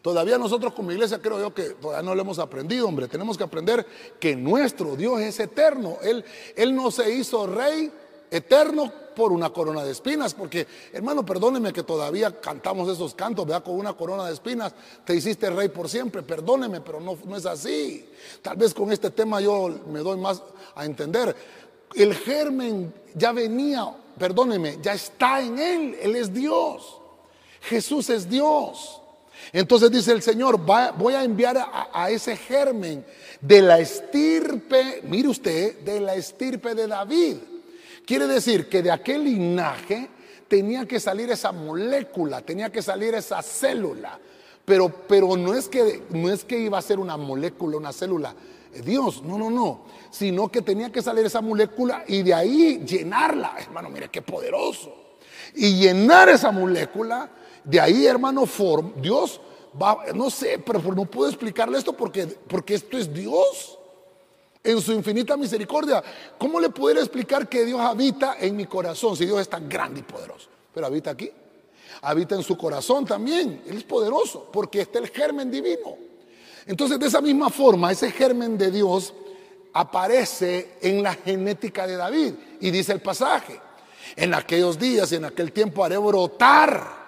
[0.00, 3.08] todavía nosotros como iglesia creo yo que todavía no lo hemos aprendido, hombre.
[3.08, 3.86] Tenemos que aprender
[4.18, 5.98] que nuestro Dios es eterno.
[6.02, 6.24] Él,
[6.56, 7.92] él no se hizo rey
[8.30, 13.60] eterno por una corona de espinas, porque hermano, perdóneme que todavía cantamos esos cantos, vea,
[13.60, 17.44] con una corona de espinas te hiciste rey por siempre, perdóneme, pero no, no es
[17.44, 18.08] así.
[18.40, 20.42] Tal vez con este tema yo me doy más
[20.74, 21.36] a entender.
[21.94, 23.86] El germen ya venía,
[24.18, 26.98] perdóneme, ya está en él, él es Dios.
[27.62, 29.00] Jesús es Dios.
[29.52, 33.04] Entonces dice el Señor, voy a enviar a, a, ese germen
[33.40, 37.36] de la estirpe, mire usted, de la estirpe de David.
[38.06, 40.08] Quiere decir que de aquel linaje
[40.48, 44.18] tenía que salir esa molécula, tenía que salir esa célula.
[44.64, 48.34] Pero, pero no, es que, no es que iba a ser una molécula, una célula.
[48.80, 49.82] Dios, no, no, no.
[50.10, 53.54] Sino que tenía que salir esa molécula y de ahí llenarla.
[53.58, 54.94] Hermano, mire qué poderoso.
[55.54, 57.30] Y llenar esa molécula,
[57.64, 58.44] de ahí, hermano,
[58.96, 59.40] Dios
[59.80, 63.78] va, no sé, pero no puedo explicarle esto porque, porque esto es Dios
[64.64, 66.02] en su infinita misericordia.
[66.38, 70.00] ¿Cómo le pudiera explicar que Dios habita en mi corazón si Dios es tan grande
[70.00, 70.48] y poderoso?
[70.72, 71.30] Pero habita aquí.
[72.00, 73.62] Habita en su corazón también.
[73.66, 75.96] Él es poderoso porque está el germen divino.
[76.66, 79.12] Entonces, de esa misma forma, ese germen de Dios
[79.72, 82.34] aparece en la genética de David.
[82.60, 83.60] Y dice el pasaje,
[84.16, 87.02] en aquellos días y en aquel tiempo haré brotar.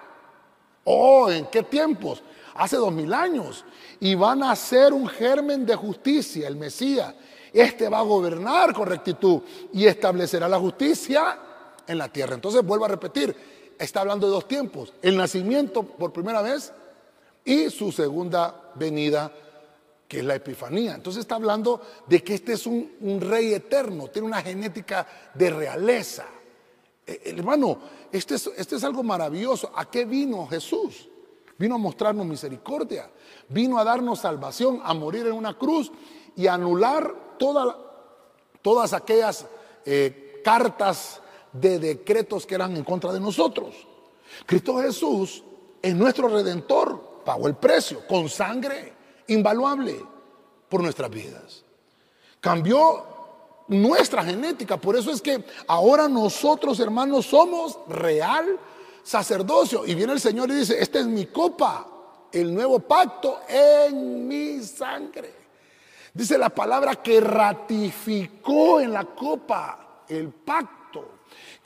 [0.83, 2.21] Oh, ¿en qué tiempos?
[2.55, 3.63] Hace dos mil años.
[3.99, 7.13] Y van a ser un germen de justicia, el Mesías
[7.55, 9.41] este va a gobernar con rectitud
[9.71, 11.39] y establecerá la justicia
[11.87, 12.35] en la tierra.
[12.35, 13.33] Entonces vuelvo a repetir,
[13.79, 16.73] está hablando de dos tiempos, el nacimiento por primera vez
[17.45, 19.31] y su segunda venida,
[20.07, 20.95] que es la epifanía.
[20.95, 26.25] Entonces está hablando de que este es un, rey eterno, tiene una genética de realeza.
[27.05, 27.79] Eh, hermano,
[28.11, 29.71] este es, este es algo maravilloso.
[29.75, 31.09] ¿A qué vino Jesús?
[31.57, 33.09] Vino a mostrarnos misericordia,
[33.49, 35.91] vino a darnos salvación, a morir en una cruz
[36.35, 37.37] y anular
[38.61, 39.45] todas aquellas
[39.85, 41.21] eh, cartas
[41.53, 43.87] de decretos que eran en contra de nosotros.
[44.45, 45.43] Cristo Jesús
[45.81, 48.94] es nuestro redentor, pagó el precio con sangre
[49.27, 50.03] invaluable
[50.69, 51.63] por nuestras vidas.
[52.39, 53.03] Cambió
[53.67, 58.59] nuestra genética, por eso es que ahora nosotros hermanos somos real
[59.03, 59.85] sacerdocio.
[59.85, 61.87] Y viene el Señor y dice, esta es mi copa,
[62.31, 65.33] el nuevo pacto en mi sangre.
[66.13, 70.84] Dice la palabra que ratificó en la copa el pacto.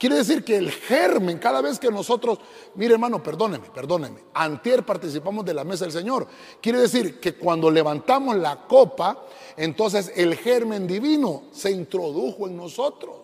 [0.00, 2.38] Quiere decir que el germen, cada vez que nosotros,
[2.74, 6.26] mire hermano, perdóneme, perdóneme, antier participamos de la mesa del Señor.
[6.62, 9.26] Quiere decir que cuando levantamos la copa,
[9.58, 13.14] entonces el germen divino se introdujo en nosotros.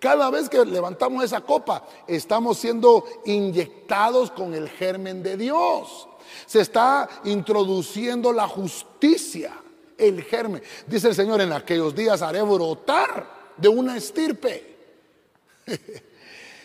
[0.00, 6.08] Cada vez que levantamos esa copa, estamos siendo inyectados con el germen de Dios.
[6.46, 9.52] Se está introduciendo la justicia
[9.96, 10.60] el germen.
[10.88, 14.74] Dice el Señor, en aquellos días haré brotar de una estirpe.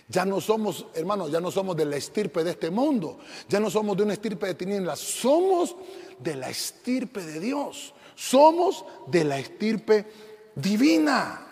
[0.09, 3.19] ya no somos, hermanos, ya no somos de la estirpe de este mundo.
[3.47, 4.99] Ya no somos de una estirpe de tinieblas.
[4.99, 5.75] Somos
[6.17, 7.93] de la estirpe de Dios.
[8.15, 10.07] Somos de la estirpe
[10.55, 11.47] divina.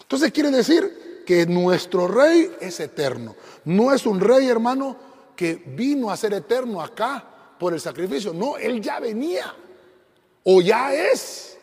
[0.00, 3.36] Entonces quiere decir que nuestro rey es eterno.
[3.66, 4.96] No es un rey, hermano,
[5.36, 8.32] que vino a ser eterno acá por el sacrificio.
[8.32, 9.54] No, él ya venía.
[10.42, 11.58] O ya es.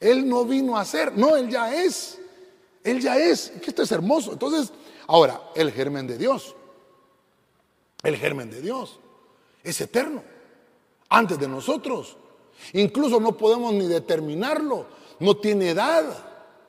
[0.00, 2.18] Él no vino a ser, no, Él ya es.
[2.84, 3.52] Él ya es.
[3.66, 4.32] Esto es hermoso.
[4.32, 4.72] Entonces,
[5.08, 6.54] ahora, el germen de Dios.
[8.02, 9.00] El germen de Dios
[9.64, 10.22] es eterno.
[11.08, 12.16] Antes de nosotros.
[12.74, 14.86] Incluso no podemos ni determinarlo.
[15.20, 16.04] No tiene edad.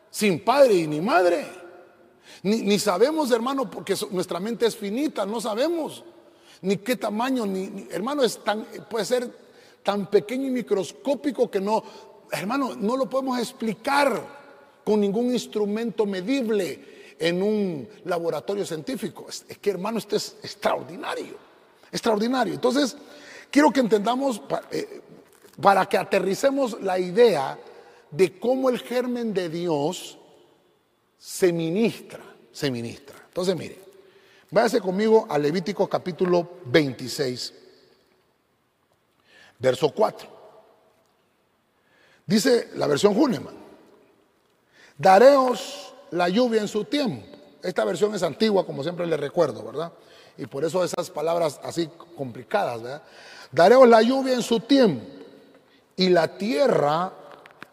[0.10, 1.46] Sin padre y ni madre.
[2.44, 5.26] Ni, sabemos, hermano, porque nuestra mente es finita.
[5.26, 6.04] No sabemos
[6.62, 9.32] ni qué tamaño, ni, hermano, es tan, puede ser
[9.84, 11.84] tan pequeño y microscópico que no,
[12.32, 14.40] hermano, no lo podemos explicar
[14.84, 19.28] con ningún instrumento medible en un laboratorio científico.
[19.30, 21.36] Es, que, hermano, esto es extraordinario,
[21.92, 22.54] extraordinario.
[22.54, 22.96] Entonces,
[23.52, 25.02] quiero que entendamos, eh,
[25.62, 27.60] para que aterricemos la idea
[28.10, 30.18] de cómo el germen de Dios
[31.18, 33.18] se ministra, se ministra.
[33.28, 33.78] Entonces, mire,
[34.50, 37.54] váyase conmigo a Levítico capítulo 26,
[39.60, 40.40] verso 4.
[42.26, 43.56] Dice la versión Huneman,
[44.98, 47.26] dareos la lluvia en su tiempo.
[47.62, 49.92] Esta versión es antigua, como siempre le recuerdo, ¿verdad?
[50.38, 53.04] Y por eso esas palabras así complicadas, ¿verdad?
[53.52, 55.06] La lluvia en su tiempo
[55.96, 57.12] y la tierra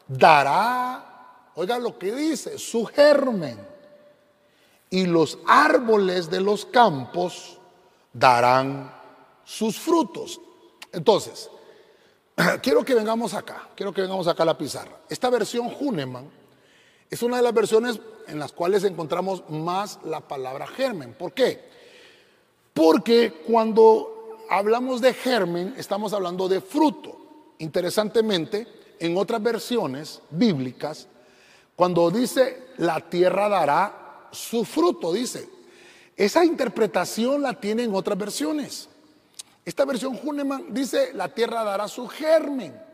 [0.09, 3.59] dará, oiga lo que dice, su germen.
[4.91, 7.59] Y los árboles de los campos
[8.13, 8.93] darán
[9.45, 10.41] sus frutos.
[10.93, 11.51] Entonces,
[12.63, 14.99] quiero que vengamos acá, quiero que vengamos acá a la pizarra.
[15.09, 16.29] Esta versión Huneman
[17.11, 21.15] es una de las versiones en las cuales encontramos más la palabra germen.
[21.15, 21.65] ¿Por qué?
[22.75, 27.17] Porque cuando hablamos de germen, estamos hablando de fruto.
[27.59, 28.67] Interesantemente,
[28.99, 31.07] en otras versiones bíblicas,
[31.75, 35.49] cuando dice la tierra dará su fruto, dice,
[36.17, 38.89] esa interpretación la tiene en otras versiones.
[39.65, 42.86] Esta versión Huneman dice, la tierra dará su germen.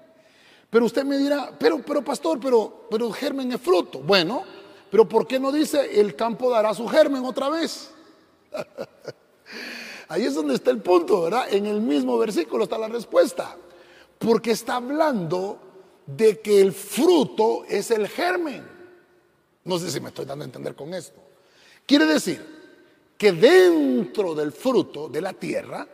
[0.73, 3.99] Pero usted me dirá, pero, pero pastor, pero, pero germen es fruto.
[3.99, 4.43] Bueno,
[4.91, 7.91] pero ¿por qué no dice el campo dará su germen otra vez?
[10.09, 11.53] Ahí es donde está el punto, ¿verdad?
[11.53, 13.55] En el mismo versículo está la respuesta.
[14.19, 15.59] Porque está hablando
[16.07, 18.67] de que el fruto es el germen.
[19.65, 21.21] No sé si me estoy dando a entender con esto.
[21.85, 25.87] Quiere decir que dentro del fruto de la tierra,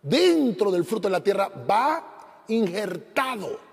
[0.00, 3.71] dentro del fruto de la tierra va injertado,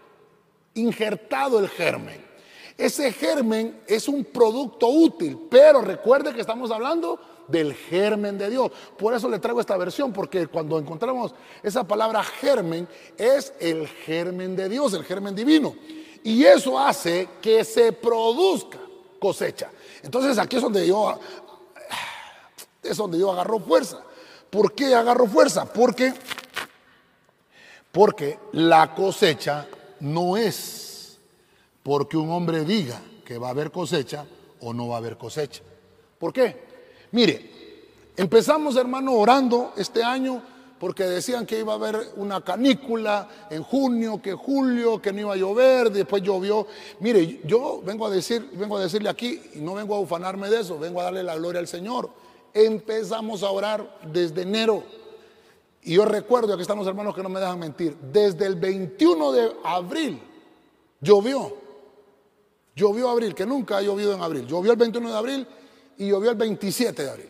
[0.73, 2.29] injertado el germen.
[2.77, 8.71] Ese germen es un producto útil, pero recuerde que estamos hablando del germen de Dios.
[8.97, 14.55] Por eso le traigo esta versión, porque cuando encontramos esa palabra germen, es el germen
[14.55, 15.75] de Dios, el germen divino.
[16.23, 18.79] Y eso hace que se produzca
[19.19, 19.69] cosecha.
[20.01, 21.19] Entonces aquí es donde yo,
[22.81, 24.01] es donde yo agarro fuerza.
[24.49, 25.65] ¿Por qué agarro fuerza?
[25.65, 26.13] Porque,
[27.91, 29.67] porque la cosecha
[29.99, 31.19] no es
[31.83, 34.25] porque un hombre diga que va a haber cosecha
[34.61, 35.61] o no va a haber cosecha.
[36.17, 36.55] ¿Por qué?
[37.11, 37.49] Mire,
[38.17, 40.41] empezamos hermano orando este año
[40.79, 45.33] porque decían que iba a haber una canícula en junio, que julio, que no iba
[45.33, 46.67] a llover, después llovió.
[47.01, 50.61] Mire, yo vengo a decir, vengo a decirle aquí y no vengo a ufanarme de
[50.61, 52.09] eso, vengo a darle la gloria al Señor
[52.53, 54.83] empezamos a orar desde enero.
[55.83, 59.31] Y yo recuerdo, aquí están los hermanos que no me dejan mentir, desde el 21
[59.31, 60.21] de abril
[61.01, 61.57] llovió.
[62.75, 64.45] Llovió abril, que nunca ha llovido en abril.
[64.45, 65.47] Llovió el 21 de abril
[65.97, 67.29] y llovió el 27 de abril.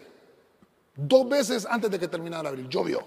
[0.95, 3.03] Dos veces antes de que terminara abril, llovió.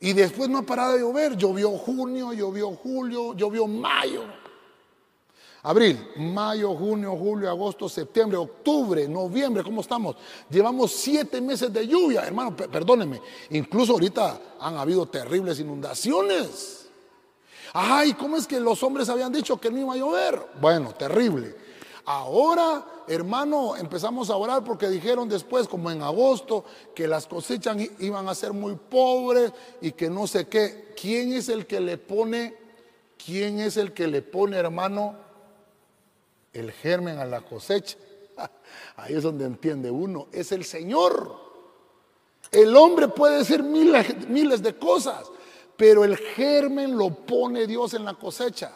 [0.00, 1.36] Y después no ha parado de llover.
[1.36, 4.24] Llovió junio, llovió julio, llovió mayo.
[5.62, 10.16] Abril, mayo, junio, julio, agosto, septiembre, octubre, noviembre, ¿cómo estamos?
[10.48, 13.20] Llevamos siete meses de lluvia, hermano, perdónenme.
[13.50, 16.88] Incluso ahorita han habido terribles inundaciones.
[17.74, 20.46] Ay, ¿cómo es que los hombres habían dicho que no iba a llover?
[20.60, 21.54] Bueno, terrible.
[22.06, 28.28] Ahora, hermano, empezamos a orar porque dijeron después, como en agosto, que las cosechas iban
[28.28, 30.94] a ser muy pobres y que no sé qué.
[30.98, 32.56] ¿Quién es el que le pone,
[33.22, 35.29] quién es el que le pone, hermano?
[36.52, 37.96] El germen a la cosecha.
[38.96, 41.50] Ahí es donde entiende uno, es el Señor.
[42.50, 45.30] El hombre puede decir miles, miles de cosas,
[45.76, 48.72] pero el germen lo pone Dios en la cosecha.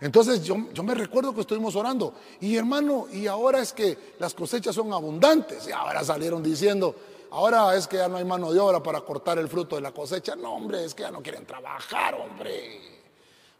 [0.00, 4.32] Entonces yo, yo, me recuerdo que estuvimos orando y hermano, y ahora es que las
[4.32, 6.94] cosechas son abundantes y ahora salieron diciendo,
[7.30, 9.90] ahora es que ya no hay mano de obra para cortar el fruto de la
[9.90, 10.36] cosecha.
[10.36, 12.97] No, hombre, es que ya no quieren trabajar, hombre.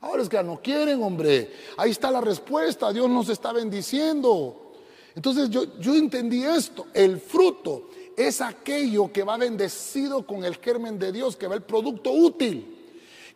[0.01, 1.51] Ahora es que no quieren, hombre.
[1.77, 2.93] Ahí está la respuesta.
[2.93, 4.73] Dios nos está bendiciendo.
[5.15, 6.87] Entonces yo, yo entendí esto.
[6.95, 11.63] El fruto es aquello que va bendecido con el germen de Dios, que va el
[11.63, 12.77] producto útil.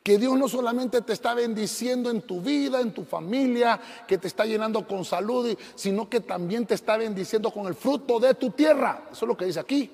[0.02, 4.26] Que Dios no solamente te está bendiciendo en tu vida, en tu familia, que te
[4.26, 8.50] está llenando con salud, sino que también te está bendiciendo con el fruto de tu
[8.50, 9.08] tierra.
[9.12, 9.90] Eso es lo que dice aquí.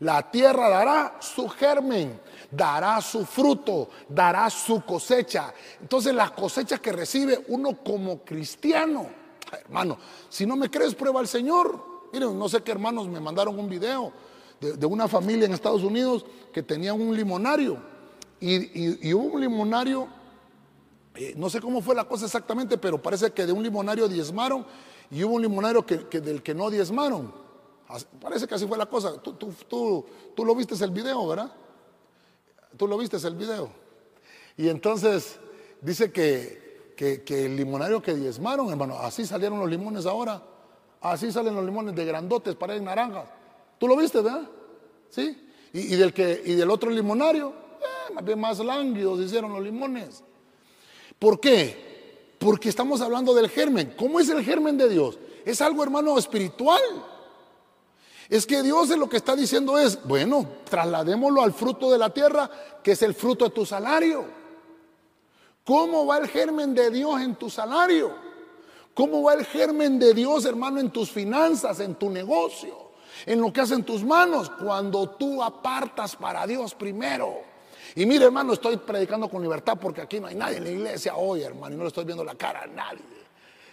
[0.00, 2.20] La tierra dará su germen
[2.52, 5.52] dará su fruto, dará su cosecha.
[5.80, 9.06] Entonces la cosecha que recibe uno como cristiano,
[9.50, 9.98] hermano,
[10.28, 11.90] si no me crees, prueba al Señor.
[12.12, 14.12] Miren, no sé qué hermanos me mandaron un video
[14.60, 17.78] de, una familia en Estados Unidos que tenía un limonario
[18.38, 20.08] y, hubo un limonario
[21.14, 24.64] eh, no sé cómo fue la cosa exactamente, pero parece que de un limonario diezmaron
[25.10, 27.32] y hubo un limonario que, del que no diezmaron.
[28.20, 29.20] Parece que así fue la cosa.
[29.20, 29.52] Tú, tú,
[30.34, 31.52] tú, lo viste el video, ¿verdad?
[32.76, 33.70] Tú lo viste el video.
[34.56, 35.38] Y entonces
[35.80, 40.42] dice que, que, el limonario que diezmaron, hermano, así salieron los limones ahora.
[41.00, 43.24] Así salen los limones de grandotes, parecen naranjas.
[43.78, 44.48] ¿Tú lo viste, verdad?
[45.10, 45.48] ¿Sí?
[45.72, 50.22] Y, del, que, y del otro limonario, eh, más más lánguidos hicieron los limones.
[51.18, 52.34] ¿Por qué?
[52.38, 53.94] Porque estamos hablando del germen.
[53.96, 55.18] ¿Cómo es el germen de Dios?
[55.44, 56.80] Es algo, hermano, espiritual.
[58.28, 62.50] Es que Dios lo que está diciendo es, bueno, trasladémoslo al fruto de la tierra,
[62.82, 64.24] que es el fruto de tu salario.
[65.64, 68.14] ¿Cómo va el germen de Dios en tu salario?
[68.94, 72.90] ¿Cómo va el germen de Dios, hermano, en tus finanzas, en tu negocio,
[73.24, 77.40] en lo que hacen tus manos, cuando tú apartas para Dios primero?
[77.94, 81.16] Y mire, hermano, estoy predicando con libertad porque aquí no hay nadie en la iglesia
[81.16, 83.21] hoy, hermano, y no le estoy viendo la cara a nadie.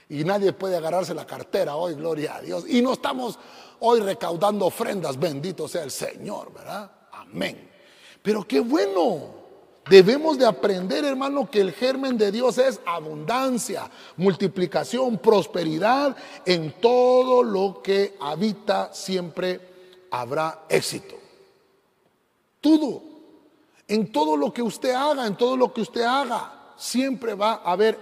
[0.09, 2.65] Y nadie puede agarrarse la cartera hoy, gloria a Dios.
[2.67, 3.37] Y no estamos
[3.79, 6.91] hoy recaudando ofrendas, bendito sea el Señor, ¿verdad?
[7.11, 7.69] Amén.
[8.21, 9.39] Pero qué bueno.
[9.89, 16.15] Debemos de aprender, hermano, que el germen de Dios es abundancia, multiplicación, prosperidad.
[16.45, 19.59] En todo lo que habita siempre
[20.11, 21.15] habrá éxito.
[22.61, 23.01] Todo.
[23.87, 27.71] En todo lo que usted haga, en todo lo que usted haga, siempre va a
[27.71, 27.97] haber,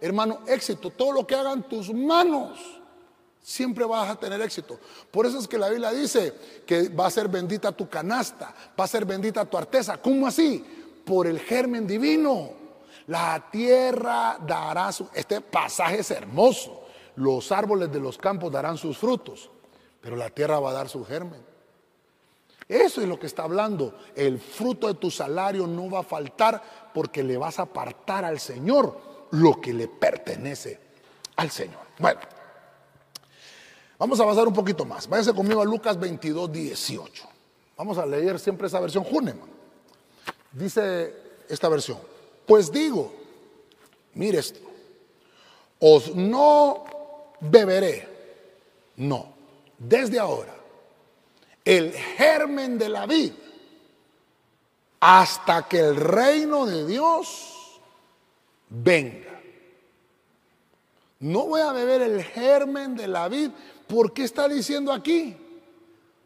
[0.00, 0.90] hermano, éxito.
[0.90, 2.58] Todo lo que hagan tus manos,
[3.42, 4.78] siempre vas a tener éxito.
[5.10, 6.34] Por eso es que la Biblia dice
[6.66, 9.96] que va a ser bendita tu canasta, va a ser bendita tu arteza.
[9.96, 10.64] ¿Cómo así?
[11.04, 12.50] Por el germen divino.
[13.06, 15.08] La tierra dará su...
[15.14, 16.82] Este pasaje es hermoso.
[17.16, 19.50] Los árboles de los campos darán sus frutos,
[20.00, 21.42] pero la tierra va a dar su germen.
[22.68, 23.94] Eso es lo que está hablando.
[24.14, 28.38] El fruto de tu salario no va a faltar porque le vas a apartar al
[28.38, 30.78] Señor lo que le pertenece
[31.36, 31.80] al Señor.
[31.98, 32.20] Bueno,
[33.98, 35.08] vamos a avanzar un poquito más.
[35.08, 37.28] Váyase conmigo a Lucas 22, 18.
[37.76, 39.48] Vamos a leer siempre esa versión Huneman.
[40.52, 41.14] Dice
[41.48, 41.98] esta versión,
[42.46, 43.12] pues digo,
[44.14, 44.60] mire esto,
[45.78, 46.84] os no
[47.40, 48.08] beberé,
[48.96, 49.32] no,
[49.78, 50.54] desde ahora
[51.64, 53.34] el germen de la vida
[55.00, 57.57] hasta que el reino de Dios
[58.70, 59.40] venga.
[61.20, 63.50] No voy a beber el germen de la vid.
[63.86, 65.36] ¿Por qué está diciendo aquí?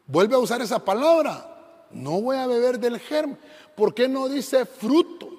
[0.05, 1.87] Vuelve a usar esa palabra.
[1.91, 3.37] No voy a beber del germen.
[3.75, 5.29] ¿Por qué no dice fruto?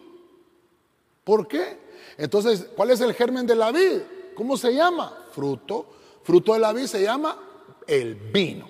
[1.22, 1.78] ¿Por qué?
[2.18, 4.00] Entonces, ¿cuál es el germen de la vid?
[4.34, 5.26] ¿Cómo se llama?
[5.32, 5.86] Fruto.
[6.22, 7.38] Fruto de la vid se llama
[7.86, 8.68] el vino.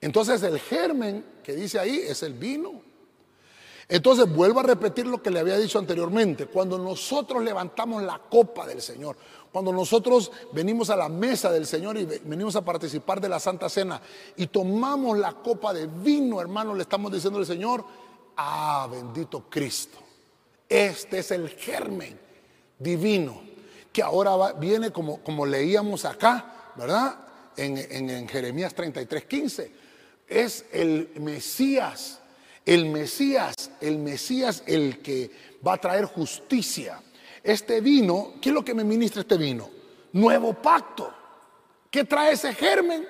[0.00, 2.85] Entonces el germen que dice ahí es el vino.
[3.88, 6.46] Entonces vuelvo a repetir lo que le había dicho anteriormente.
[6.46, 9.16] Cuando nosotros levantamos la copa del Señor,
[9.52, 13.68] cuando nosotros venimos a la mesa del Señor y venimos a participar de la Santa
[13.68, 14.00] Cena
[14.36, 17.84] y tomamos la copa de vino, hermano, le estamos diciendo al Señor,
[18.36, 19.98] ah, bendito Cristo.
[20.68, 22.18] Este es el germen
[22.78, 23.40] divino
[23.92, 27.16] que ahora viene como, como leíamos acá, ¿verdad?
[27.56, 29.86] En, en, en Jeremías 33, 15
[30.28, 32.20] es el Mesías,
[32.66, 35.30] el Mesías, el Mesías el que
[35.66, 37.00] va a traer justicia.
[37.42, 39.70] Este vino, ¿qué es lo que me ministra este vino?
[40.12, 41.14] Nuevo pacto.
[41.88, 43.06] ¿Qué trae ese germen?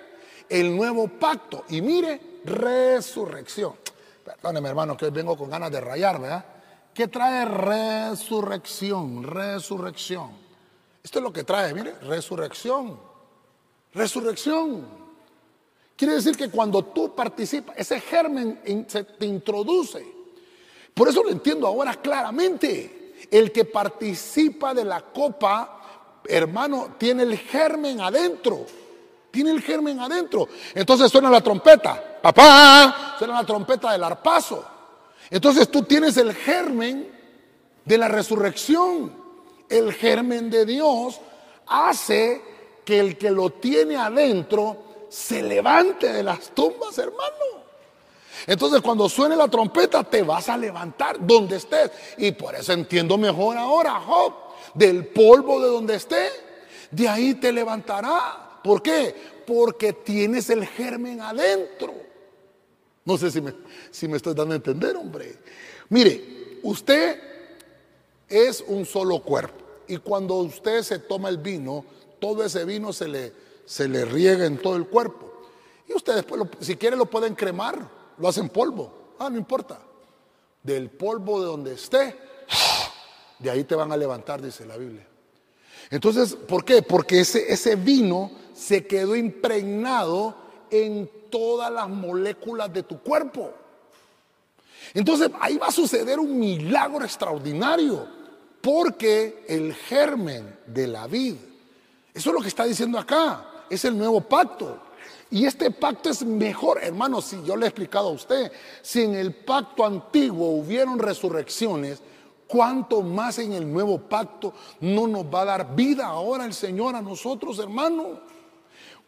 [0.49, 1.65] El nuevo pacto.
[1.71, 3.75] Y mire, resurrección.
[4.23, 6.45] Perdóneme hermano que hoy vengo con ganas de rayar, ¿verdad?
[6.93, 9.23] ¿Qué trae resurrección?
[9.23, 10.33] Resurrección.
[11.03, 12.99] Esto es lo que trae, mire, resurrección.
[13.95, 15.06] Resurrección.
[15.97, 20.05] Quiere decir que cuando tú participas, ese germen se te introduce.
[20.93, 23.15] Por eso lo entiendo ahora claramente.
[23.31, 28.67] El que participa de la copa, hermano, tiene el germen adentro.
[29.31, 30.49] Tiene el germen adentro.
[30.75, 32.19] Entonces suena la trompeta.
[32.23, 34.65] Papá, suena la trompeta del arpazo.
[35.31, 37.11] Entonces tú tienes el germen
[37.85, 39.13] de la resurrección.
[39.69, 41.21] El germen de Dios
[41.67, 42.43] hace
[42.85, 47.67] que el que lo tiene adentro se levante de las tumbas, hermano.
[48.47, 51.91] Entonces cuando suene la trompeta te vas a levantar donde estés.
[52.19, 54.35] Y por eso entiendo mejor ahora, Job,
[54.75, 56.29] del polvo de donde esté,
[56.91, 58.61] de ahí te levantará.
[58.63, 59.15] ¿Por qué?
[59.47, 61.95] Porque tienes el germen adentro.
[63.05, 63.55] No sé si me,
[63.91, 65.37] si me estoy dando a entender, hombre.
[65.89, 67.21] Mire, usted
[68.29, 69.65] es un solo cuerpo.
[69.89, 71.85] Y cuando usted se toma el vino,
[72.19, 73.33] todo ese vino se le,
[73.67, 75.27] se le riega en todo el cuerpo.
[75.89, 77.79] Y ustedes, después, si quieren, lo pueden cremar,
[78.17, 79.15] lo hacen polvo.
[79.19, 79.79] Ah, no importa.
[80.63, 82.17] Del polvo de donde esté,
[83.39, 85.07] de ahí te van a levantar, dice la Biblia.
[85.91, 86.83] Entonces, ¿por qué?
[86.83, 90.35] Porque ese, ese vino se quedó impregnado
[90.71, 93.53] en todas las moléculas de tu cuerpo.
[94.95, 98.07] Entonces, ahí va a suceder un milagro extraordinario,
[98.61, 101.35] porque el germen de la vid,
[102.15, 104.79] eso es lo que está diciendo acá, es el nuevo pacto.
[105.31, 109.15] Y este pacto es mejor, hermano, si yo le he explicado a usted, si en
[109.15, 112.01] el pacto antiguo hubieron resurrecciones,
[112.47, 116.95] ¿cuánto más en el nuevo pacto no nos va a dar vida ahora el Señor
[116.95, 118.21] a nosotros, hermano?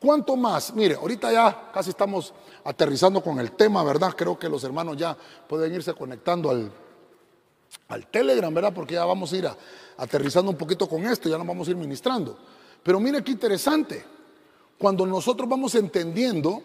[0.01, 0.75] ¿Cuánto más?
[0.75, 2.35] Mire, ahorita ya casi estamos
[2.65, 4.13] aterrizando con el tema, ¿verdad?
[4.17, 5.17] Creo que los hermanos ya
[5.49, 6.71] pueden irse conectando al,
[7.89, 8.73] al Telegram, ¿verdad?
[8.75, 9.49] Porque ya vamos a ir
[9.97, 12.37] aterrizando un poquito con esto, ya nos vamos a ir ministrando.
[12.83, 14.18] Pero mire qué interesante
[14.79, 16.63] cuando nosotros vamos entendiendo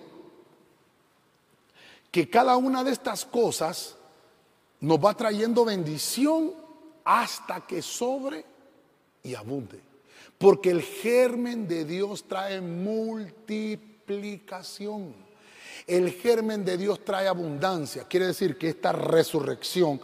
[2.11, 3.95] que cada una de estas cosas
[4.81, 6.53] nos va trayendo bendición
[7.03, 8.45] hasta que sobre
[9.23, 9.79] y abunde.
[10.37, 15.15] Porque el germen de Dios trae multiplicación.
[15.87, 18.07] El germen de Dios trae abundancia.
[18.07, 19.99] Quiere decir que esta resurrección,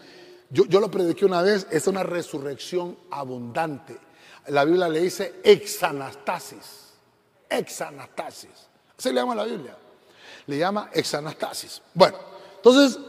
[0.50, 3.96] yo, yo lo prediqué una vez, es una resurrección abundante.
[4.48, 6.89] La Biblia le dice exanastasis
[7.50, 8.70] exanastasis.
[8.98, 9.76] Así le llama la Biblia.
[10.46, 11.82] Le llama exanastasis.
[11.94, 12.18] Bueno,
[12.58, 13.00] entonces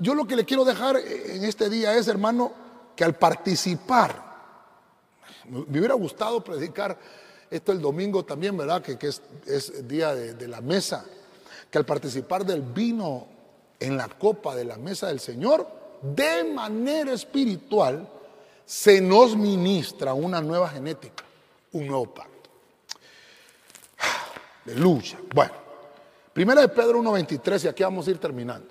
[0.00, 2.52] yo lo que le quiero dejar en este día es, hermano,
[2.94, 4.24] que al participar,
[5.46, 6.98] me hubiera gustado predicar
[7.50, 8.82] esto el domingo también, ¿verdad?
[8.82, 8.98] Que,
[9.46, 11.04] es, día de, de la mesa,
[11.70, 13.26] que al participar del vino
[13.78, 15.66] en la copa de la mesa del Señor,
[16.02, 18.08] de manera espiritual,
[18.64, 21.24] se nos ministra una nueva genética,
[21.72, 22.35] un nuevo pacto
[24.74, 25.18] lucha.
[25.34, 25.52] Bueno,
[26.32, 28.68] primera de Pedro 1.23 y aquí vamos a ir terminando.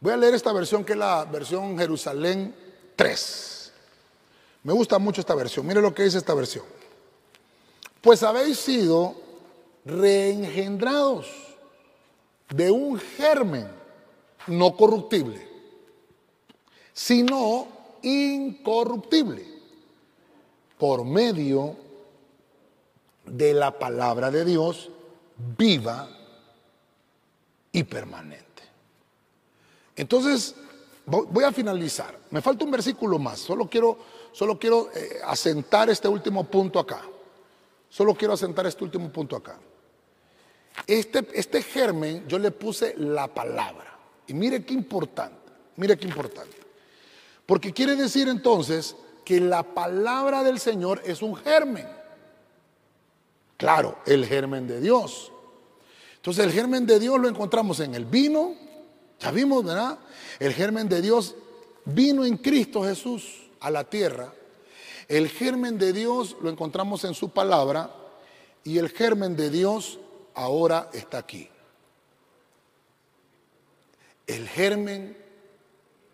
[0.00, 2.54] Voy a leer esta versión que es la versión Jerusalén
[2.94, 3.72] 3.
[4.64, 5.66] Me gusta mucho esta versión.
[5.66, 6.64] Mire lo que dice esta versión.
[8.00, 9.14] Pues habéis sido
[9.84, 11.26] reengendrados
[12.50, 13.68] de un germen
[14.46, 15.48] no corruptible,
[16.92, 17.66] sino
[18.02, 19.46] incorruptible,
[20.78, 21.76] por medio
[23.26, 24.90] de la palabra de Dios
[25.56, 26.08] viva
[27.72, 28.44] y permanente.
[29.96, 30.54] Entonces,
[31.06, 32.18] voy a finalizar.
[32.30, 33.38] Me falta un versículo más.
[33.40, 33.98] Solo quiero,
[34.32, 37.02] solo quiero eh, asentar este último punto acá.
[37.88, 39.58] Solo quiero asentar este último punto acá.
[40.86, 43.98] Este, este germen yo le puse la palabra.
[44.26, 45.38] Y mire qué importante.
[45.76, 46.56] Mire qué importante.
[47.46, 51.86] Porque quiere decir entonces que la palabra del Señor es un germen.
[53.56, 55.32] Claro, el germen de Dios.
[56.16, 58.54] Entonces el germen de Dios lo encontramos en el vino,
[59.20, 59.98] ya vimos, ¿verdad?
[60.38, 61.34] El germen de Dios
[61.84, 64.32] vino en Cristo Jesús a la tierra.
[65.06, 67.90] El germen de Dios lo encontramos en su palabra
[68.64, 69.98] y el germen de Dios
[70.34, 71.48] ahora está aquí.
[74.26, 75.16] El germen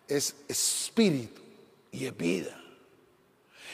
[0.07, 1.41] es espíritu
[1.91, 2.60] y es vida.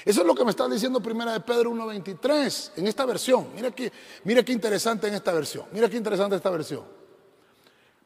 [0.06, 3.48] Eso es lo que me está diciendo Primera de Pedro 1.23 en esta versión.
[3.56, 3.92] Mira qué,
[4.24, 5.66] mira qué interesante en esta versión.
[5.72, 6.84] Mira qué interesante esta versión.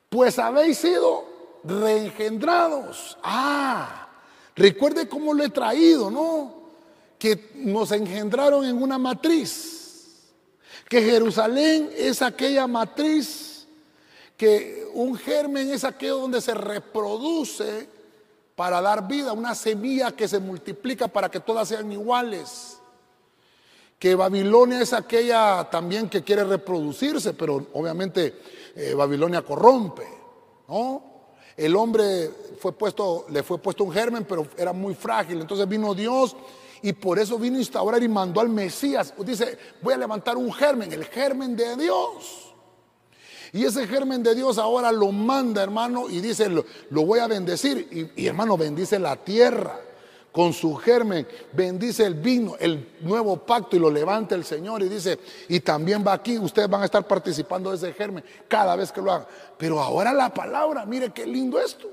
[0.09, 1.25] Pues habéis sido
[1.63, 3.17] reengendrados.
[3.23, 4.09] Ah,
[4.55, 6.61] recuerde cómo lo he traído, ¿no?
[7.17, 10.31] Que nos engendraron en una matriz.
[10.89, 13.65] Que Jerusalén es aquella matriz,
[14.35, 17.87] que un germen es aquello donde se reproduce
[18.56, 22.80] para dar vida, una semilla que se multiplica para que todas sean iguales.
[23.97, 28.39] Que Babilonia es aquella también que quiere reproducirse, pero obviamente
[28.76, 30.08] eh, Babilonia corrompe,
[30.68, 31.12] ¿no?
[31.56, 32.30] El hombre
[32.60, 35.41] fue puesto, le fue puesto un germen, pero era muy frágil.
[35.41, 36.36] Entonces vino Dios
[36.82, 39.14] y por eso vino a instaurar y mandó al Mesías.
[39.20, 42.51] Dice, voy a levantar un germen, el germen de Dios.
[43.54, 46.66] Y ese germen de Dios ahora lo manda, hermano, y dice, lo,
[47.06, 48.12] voy a bendecir.
[48.16, 49.78] Y, hermano, bendice la tierra
[50.32, 54.88] con su germen, bendice el vino, el nuevo pacto y lo levanta el Señor y
[54.88, 58.93] dice, y también va aquí, ustedes van a estar participando de ese germen cada vez
[58.93, 59.28] que lo hagan.
[59.58, 61.89] Pero ahora la palabra, mire qué lindo esto.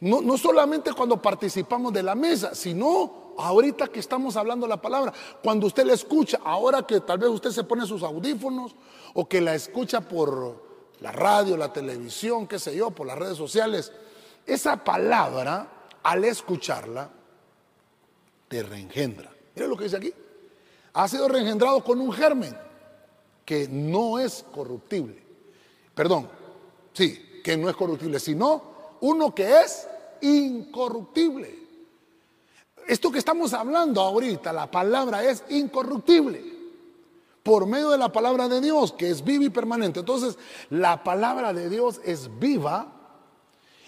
[0.00, 5.12] No, no solamente cuando participamos de la mesa, sino ahorita que estamos hablando la palabra,
[5.42, 8.74] cuando usted la escucha, ahora que tal vez usted se pone sus audífonos
[9.14, 10.62] o que la escucha por
[11.00, 13.92] la radio, la televisión, qué sé yo, por las redes sociales,
[14.44, 17.10] esa palabra, al escucharla,
[18.48, 19.30] te reengendra.
[19.54, 20.12] Mira lo que dice aquí.
[20.94, 22.56] Ha sido reengendrado con un germen
[23.44, 25.22] que no es corruptible.
[25.94, 26.28] Perdón,
[26.92, 28.62] sí, que no es corruptible, sino
[29.00, 29.86] uno que es
[30.22, 31.67] incorruptible.
[32.88, 36.56] Esto que estamos hablando ahorita, la palabra es incorruptible.
[37.42, 40.00] Por medio de la palabra de Dios, que es viva y permanente.
[40.00, 40.38] Entonces,
[40.70, 42.92] la palabra de Dios es viva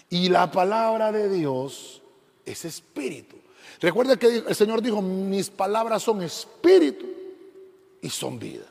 [0.09, 2.01] y la palabra de Dios
[2.45, 3.37] es espíritu.
[3.79, 7.05] Recuerda que el Señor dijo, mis palabras son espíritu
[8.01, 8.67] y son vida.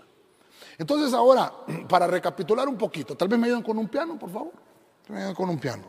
[0.79, 1.53] Entonces ahora,
[1.89, 4.53] para recapitular un poquito, tal vez me ayuden con un piano, por favor.
[5.09, 5.85] Me ayuden con un piano,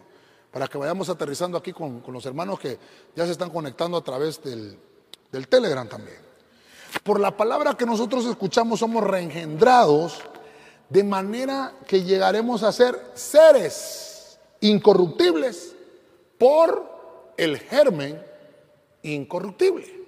[0.52, 2.78] para que vayamos aterrizando aquí con, los hermanos que
[3.16, 4.78] ya se están conectando a través del,
[5.32, 6.18] del Telegram también.
[7.04, 10.22] Por la palabra que nosotros escuchamos somos reengendrados
[10.90, 15.74] de manera que llegaremos a ser seres incorruptibles
[16.38, 18.22] por el germen
[19.04, 20.02] incorruptible.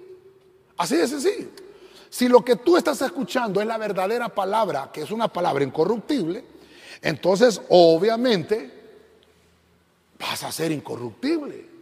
[0.76, 1.48] Así de sencillo.
[2.10, 6.44] Si lo que tú estás escuchando es la verdadera palabra, que es una palabra incorruptible,
[7.02, 8.73] entonces obviamente
[10.18, 11.74] vas a ser incorruptible.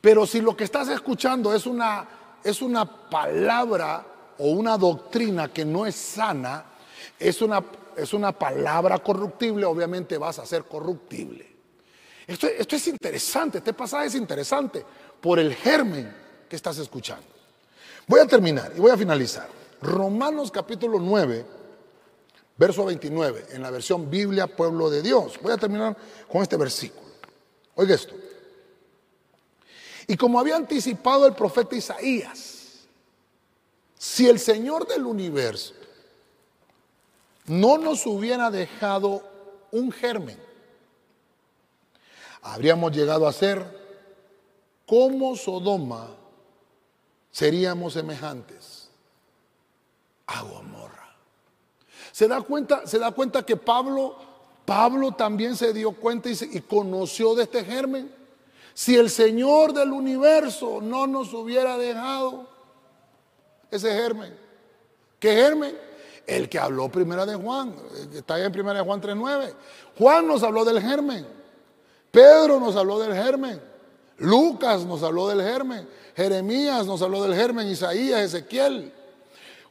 [0.00, 2.06] Pero si lo que estás escuchando es una,
[2.44, 4.06] es una palabra
[4.38, 6.64] o una doctrina que no es sana,
[7.18, 7.64] es una,
[7.96, 11.46] es una palabra corruptible, obviamente vas a ser corruptible.
[12.26, 14.84] Esto, esto es interesante, este pasaje es interesante
[15.20, 16.14] por el germen
[16.48, 17.26] que estás escuchando.
[18.06, 19.48] Voy a terminar y voy a finalizar.
[19.80, 21.44] Romanos capítulo 9,
[22.56, 25.38] verso 29, en la versión Biblia Pueblo de Dios.
[25.42, 25.96] Voy a terminar
[26.30, 27.05] con este versículo.
[27.76, 28.14] Oiga esto.
[30.08, 32.86] Y como había anticipado el profeta Isaías,
[33.96, 35.74] si el Señor del universo
[37.46, 39.22] no nos hubiera dejado
[39.70, 40.38] un germen,
[42.42, 43.64] habríamos llegado a ser
[44.86, 46.08] como Sodoma
[47.30, 48.88] seríamos semejantes
[50.26, 51.14] a Gomorra.
[52.12, 54.16] Se da cuenta, se da cuenta que Pablo,
[54.66, 58.12] Pablo también se dio cuenta y, conoció de este germen.
[58.74, 62.48] Si el Señor del universo no nos hubiera dejado
[63.70, 64.36] ese germen,
[65.20, 65.78] ¿qué germen?
[66.26, 67.74] El que habló primera de Juan,
[68.12, 69.54] está ahí en primera de Juan 3.9.
[69.96, 71.24] Juan nos habló del germen.
[72.10, 73.60] Pedro nos habló del germen.
[74.18, 75.88] Lucas nos habló del germen.
[76.16, 78.92] Jeremías nos habló del germen, Isaías, Ezequiel.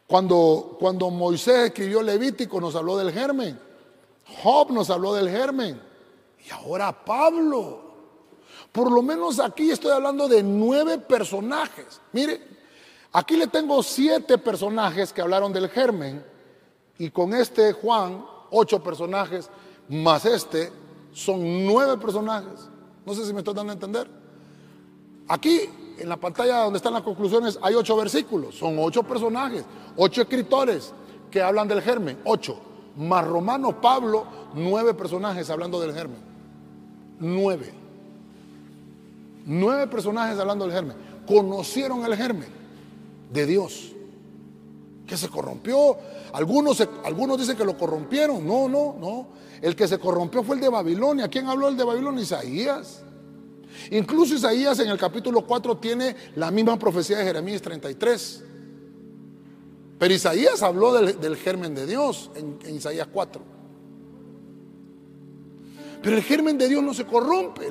[0.08, 3.65] Cuando, cuando Moisés escribió Levítico nos habló del germen.
[4.44, 5.82] Job nos habló del germen.
[6.46, 7.84] Y ahora Pablo.
[8.72, 12.02] Por lo menos aquí estoy hablando de nueve personajes.
[12.12, 12.42] Mire,
[13.12, 16.26] aquí le tengo siete personajes que hablaron del germen.
[16.98, 19.50] Y con este Juan, ocho personajes,
[19.90, 20.72] más este,
[21.14, 22.70] son nueve personajes.
[23.06, 24.10] No sé si me estoy dando a entender.
[25.28, 29.64] Aquí en la pantalla donde están las conclusiones hay ocho versículos, son ocho personajes,
[29.96, 30.94] ocho escritores
[31.32, 32.60] que hablan del germen, ocho.
[32.96, 36.20] Más Romano Pablo, nueve personajes hablando del germen.
[37.20, 37.74] Nueve.
[39.46, 40.98] Nueve personajes hablando del germen.
[41.28, 42.50] Conocieron el germen
[43.32, 43.92] de Dios.
[45.06, 45.98] Que se corrompió.
[46.34, 48.46] Algunos, algunos dicen que lo corrompieron.
[48.46, 49.28] No, no, no.
[49.62, 51.28] El que se corrompió fue el de Babilonia.
[51.28, 52.24] ¿Quién habló el de Babilonia?
[52.24, 53.04] Isaías.
[53.92, 58.44] Incluso Isaías en el capítulo 4 tiene la misma profecía de Jeremías 33.
[59.98, 63.42] Pero Isaías habló del, germen de Dios en, Isaías 4.
[66.02, 67.68] Pero el germen de Dios no se corrompe.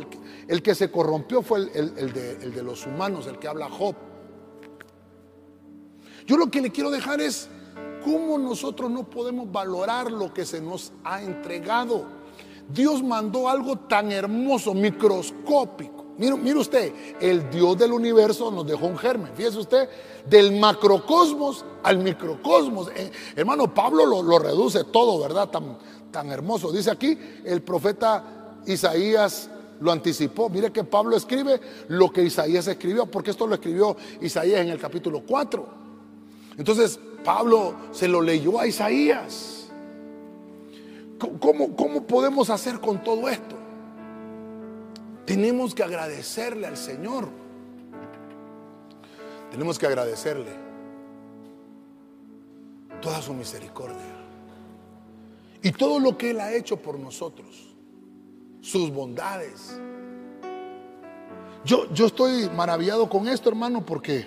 [0.48, 3.94] El, que se corrompió fue el, de, el de los humanos, el que habla Job.
[6.26, 7.48] Yo lo que le quiero dejar es
[8.02, 12.06] cómo nosotros no podemos valorar lo que se nos ha entregado.
[12.68, 18.96] Dios mandó algo tan hermoso, microscópico Mire, usted, el Dios del universo nos dejó un
[18.96, 19.32] germen.
[19.34, 19.88] Fíjese usted,
[20.28, 22.88] del macrocosmos al microcosmos.
[22.94, 25.48] Eh, hermano, Pablo lo, reduce todo, ¿verdad?
[25.50, 25.76] Tan,
[26.10, 26.70] tan hermoso.
[26.70, 29.50] Dice aquí, el profeta Isaías
[29.80, 30.48] lo anticipó.
[30.48, 34.78] Mire que Pablo escribe lo que Isaías escribió, porque esto lo escribió Isaías en el
[34.78, 35.66] capítulo 4.
[36.56, 39.68] Entonces, Pablo se lo leyó a Isaías.
[41.40, 43.63] ¿Cómo, cómo podemos hacer con todo esto?
[45.24, 47.28] Tenemos que agradecerle al Señor.
[49.50, 50.50] Tenemos que agradecerle
[53.00, 53.96] toda su misericordia
[55.62, 57.74] y todo lo que Él ha hecho por nosotros,
[58.60, 59.78] sus bondades.
[61.64, 64.26] Yo, yo estoy maravillado con esto, hermano, porque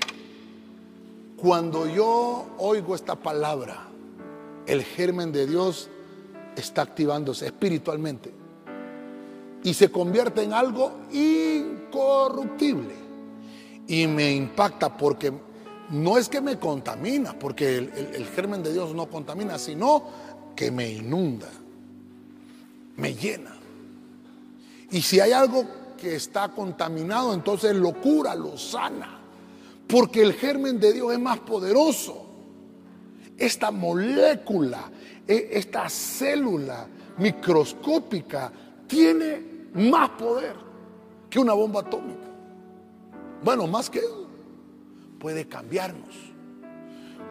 [1.36, 3.88] cuando yo oigo esta palabra,
[4.66, 5.90] el germen de Dios
[6.56, 8.37] está activándose espiritualmente
[9.64, 12.96] y se convierte en algo incorruptible.
[13.88, 15.32] Y me impacta porque
[15.90, 20.04] no es que me contamina, porque el, germen de Dios no contamina, sino
[20.56, 21.48] que me inunda,
[22.98, 23.56] me llena.
[24.92, 25.66] Y si hay algo
[25.98, 29.20] que está contaminado, entonces lo cura, lo sana.
[29.88, 32.26] Porque el germen de Dios es más poderoso.
[33.38, 34.92] Esta molécula,
[35.28, 36.88] e, esta célula
[37.18, 38.52] microscópica
[38.88, 40.56] tiene más poder
[41.30, 42.28] que una bomba atómica.
[43.44, 44.28] Bueno, más que eso,
[45.20, 46.16] puede cambiarnos,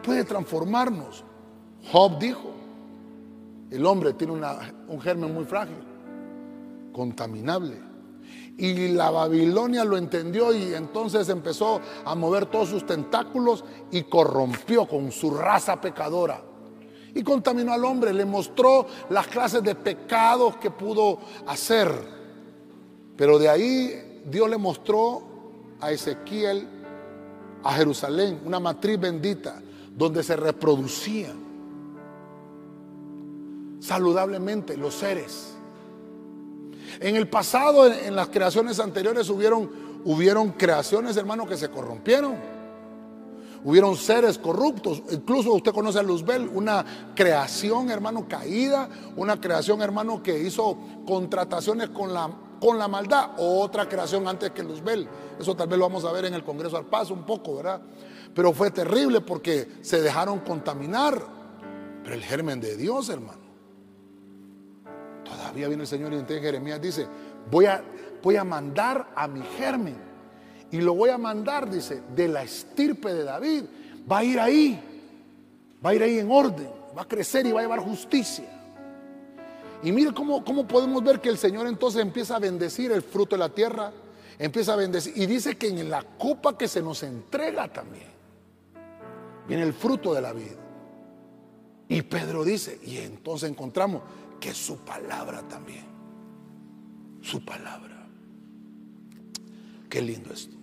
[0.03, 1.23] puede transformarnos.
[1.91, 2.51] Job dijo,
[3.69, 4.33] el hombre tiene
[4.87, 5.77] un germen muy frágil,
[6.93, 7.87] contaminable.
[8.57, 14.87] Y la Babilonia lo entendió y entonces empezó a mover todos sus tentáculos y corrompió
[14.87, 16.41] con su raza pecadora.
[17.17, 21.91] Y contaminó al hombre, le mostró las clases de pecados que pudo hacer.
[23.15, 25.23] Pero de ahí Dios le mostró
[25.81, 26.67] a Ezequiel,
[27.63, 29.59] a Jerusalén, una matriz bendita,
[29.95, 31.47] donde se reproducían
[33.79, 35.55] saludablemente los seres.
[36.99, 39.71] En el pasado, en, las creaciones anteriores, hubieron,
[40.05, 42.56] hubieron creaciones, hermano, que se corrompieron.
[43.63, 45.01] Hubieron seres corruptos.
[45.11, 48.89] Incluso usted conoce a Luzbel, una creación, hermano, caída.
[49.15, 52.29] Una creación, hermano, que hizo contrataciones con la,
[52.59, 53.31] con la maldad.
[53.37, 55.07] Otra creación antes que Luzbel.
[55.39, 57.81] Eso tal vez lo vamos a ver en el Congreso al Paso un poco, ¿verdad?
[58.33, 61.21] Pero fue terrible porque se dejaron contaminar.
[62.03, 63.47] Pero el germen de Dios, hermano
[65.27, 67.07] Todavía viene el Señor y entonces Jeremías dice,
[67.51, 67.83] voy a,
[68.23, 70.06] voy a mandar a mi germen.
[70.71, 73.63] Y lo voy a mandar, dice, de la estirpe de David.
[74.09, 74.79] Va a ir ahí.
[75.85, 76.69] Va a ir ahí en orden.
[76.97, 78.45] Va a crecer y va a llevar justicia.
[79.83, 83.35] Y mire cómo, cómo podemos ver que el Señor entonces empieza a bendecir el fruto
[83.35, 83.91] de la tierra.
[84.39, 85.13] Empieza a bendecir.
[85.15, 88.07] Y dice que en la copa que se nos entrega también.
[89.47, 90.57] Viene el fruto de la vida.
[91.87, 94.01] Y Pedro dice, y entonces encontramos
[94.41, 95.85] que su palabra también.
[97.21, 98.07] Su palabra.
[99.89, 100.56] Qué lindo esto.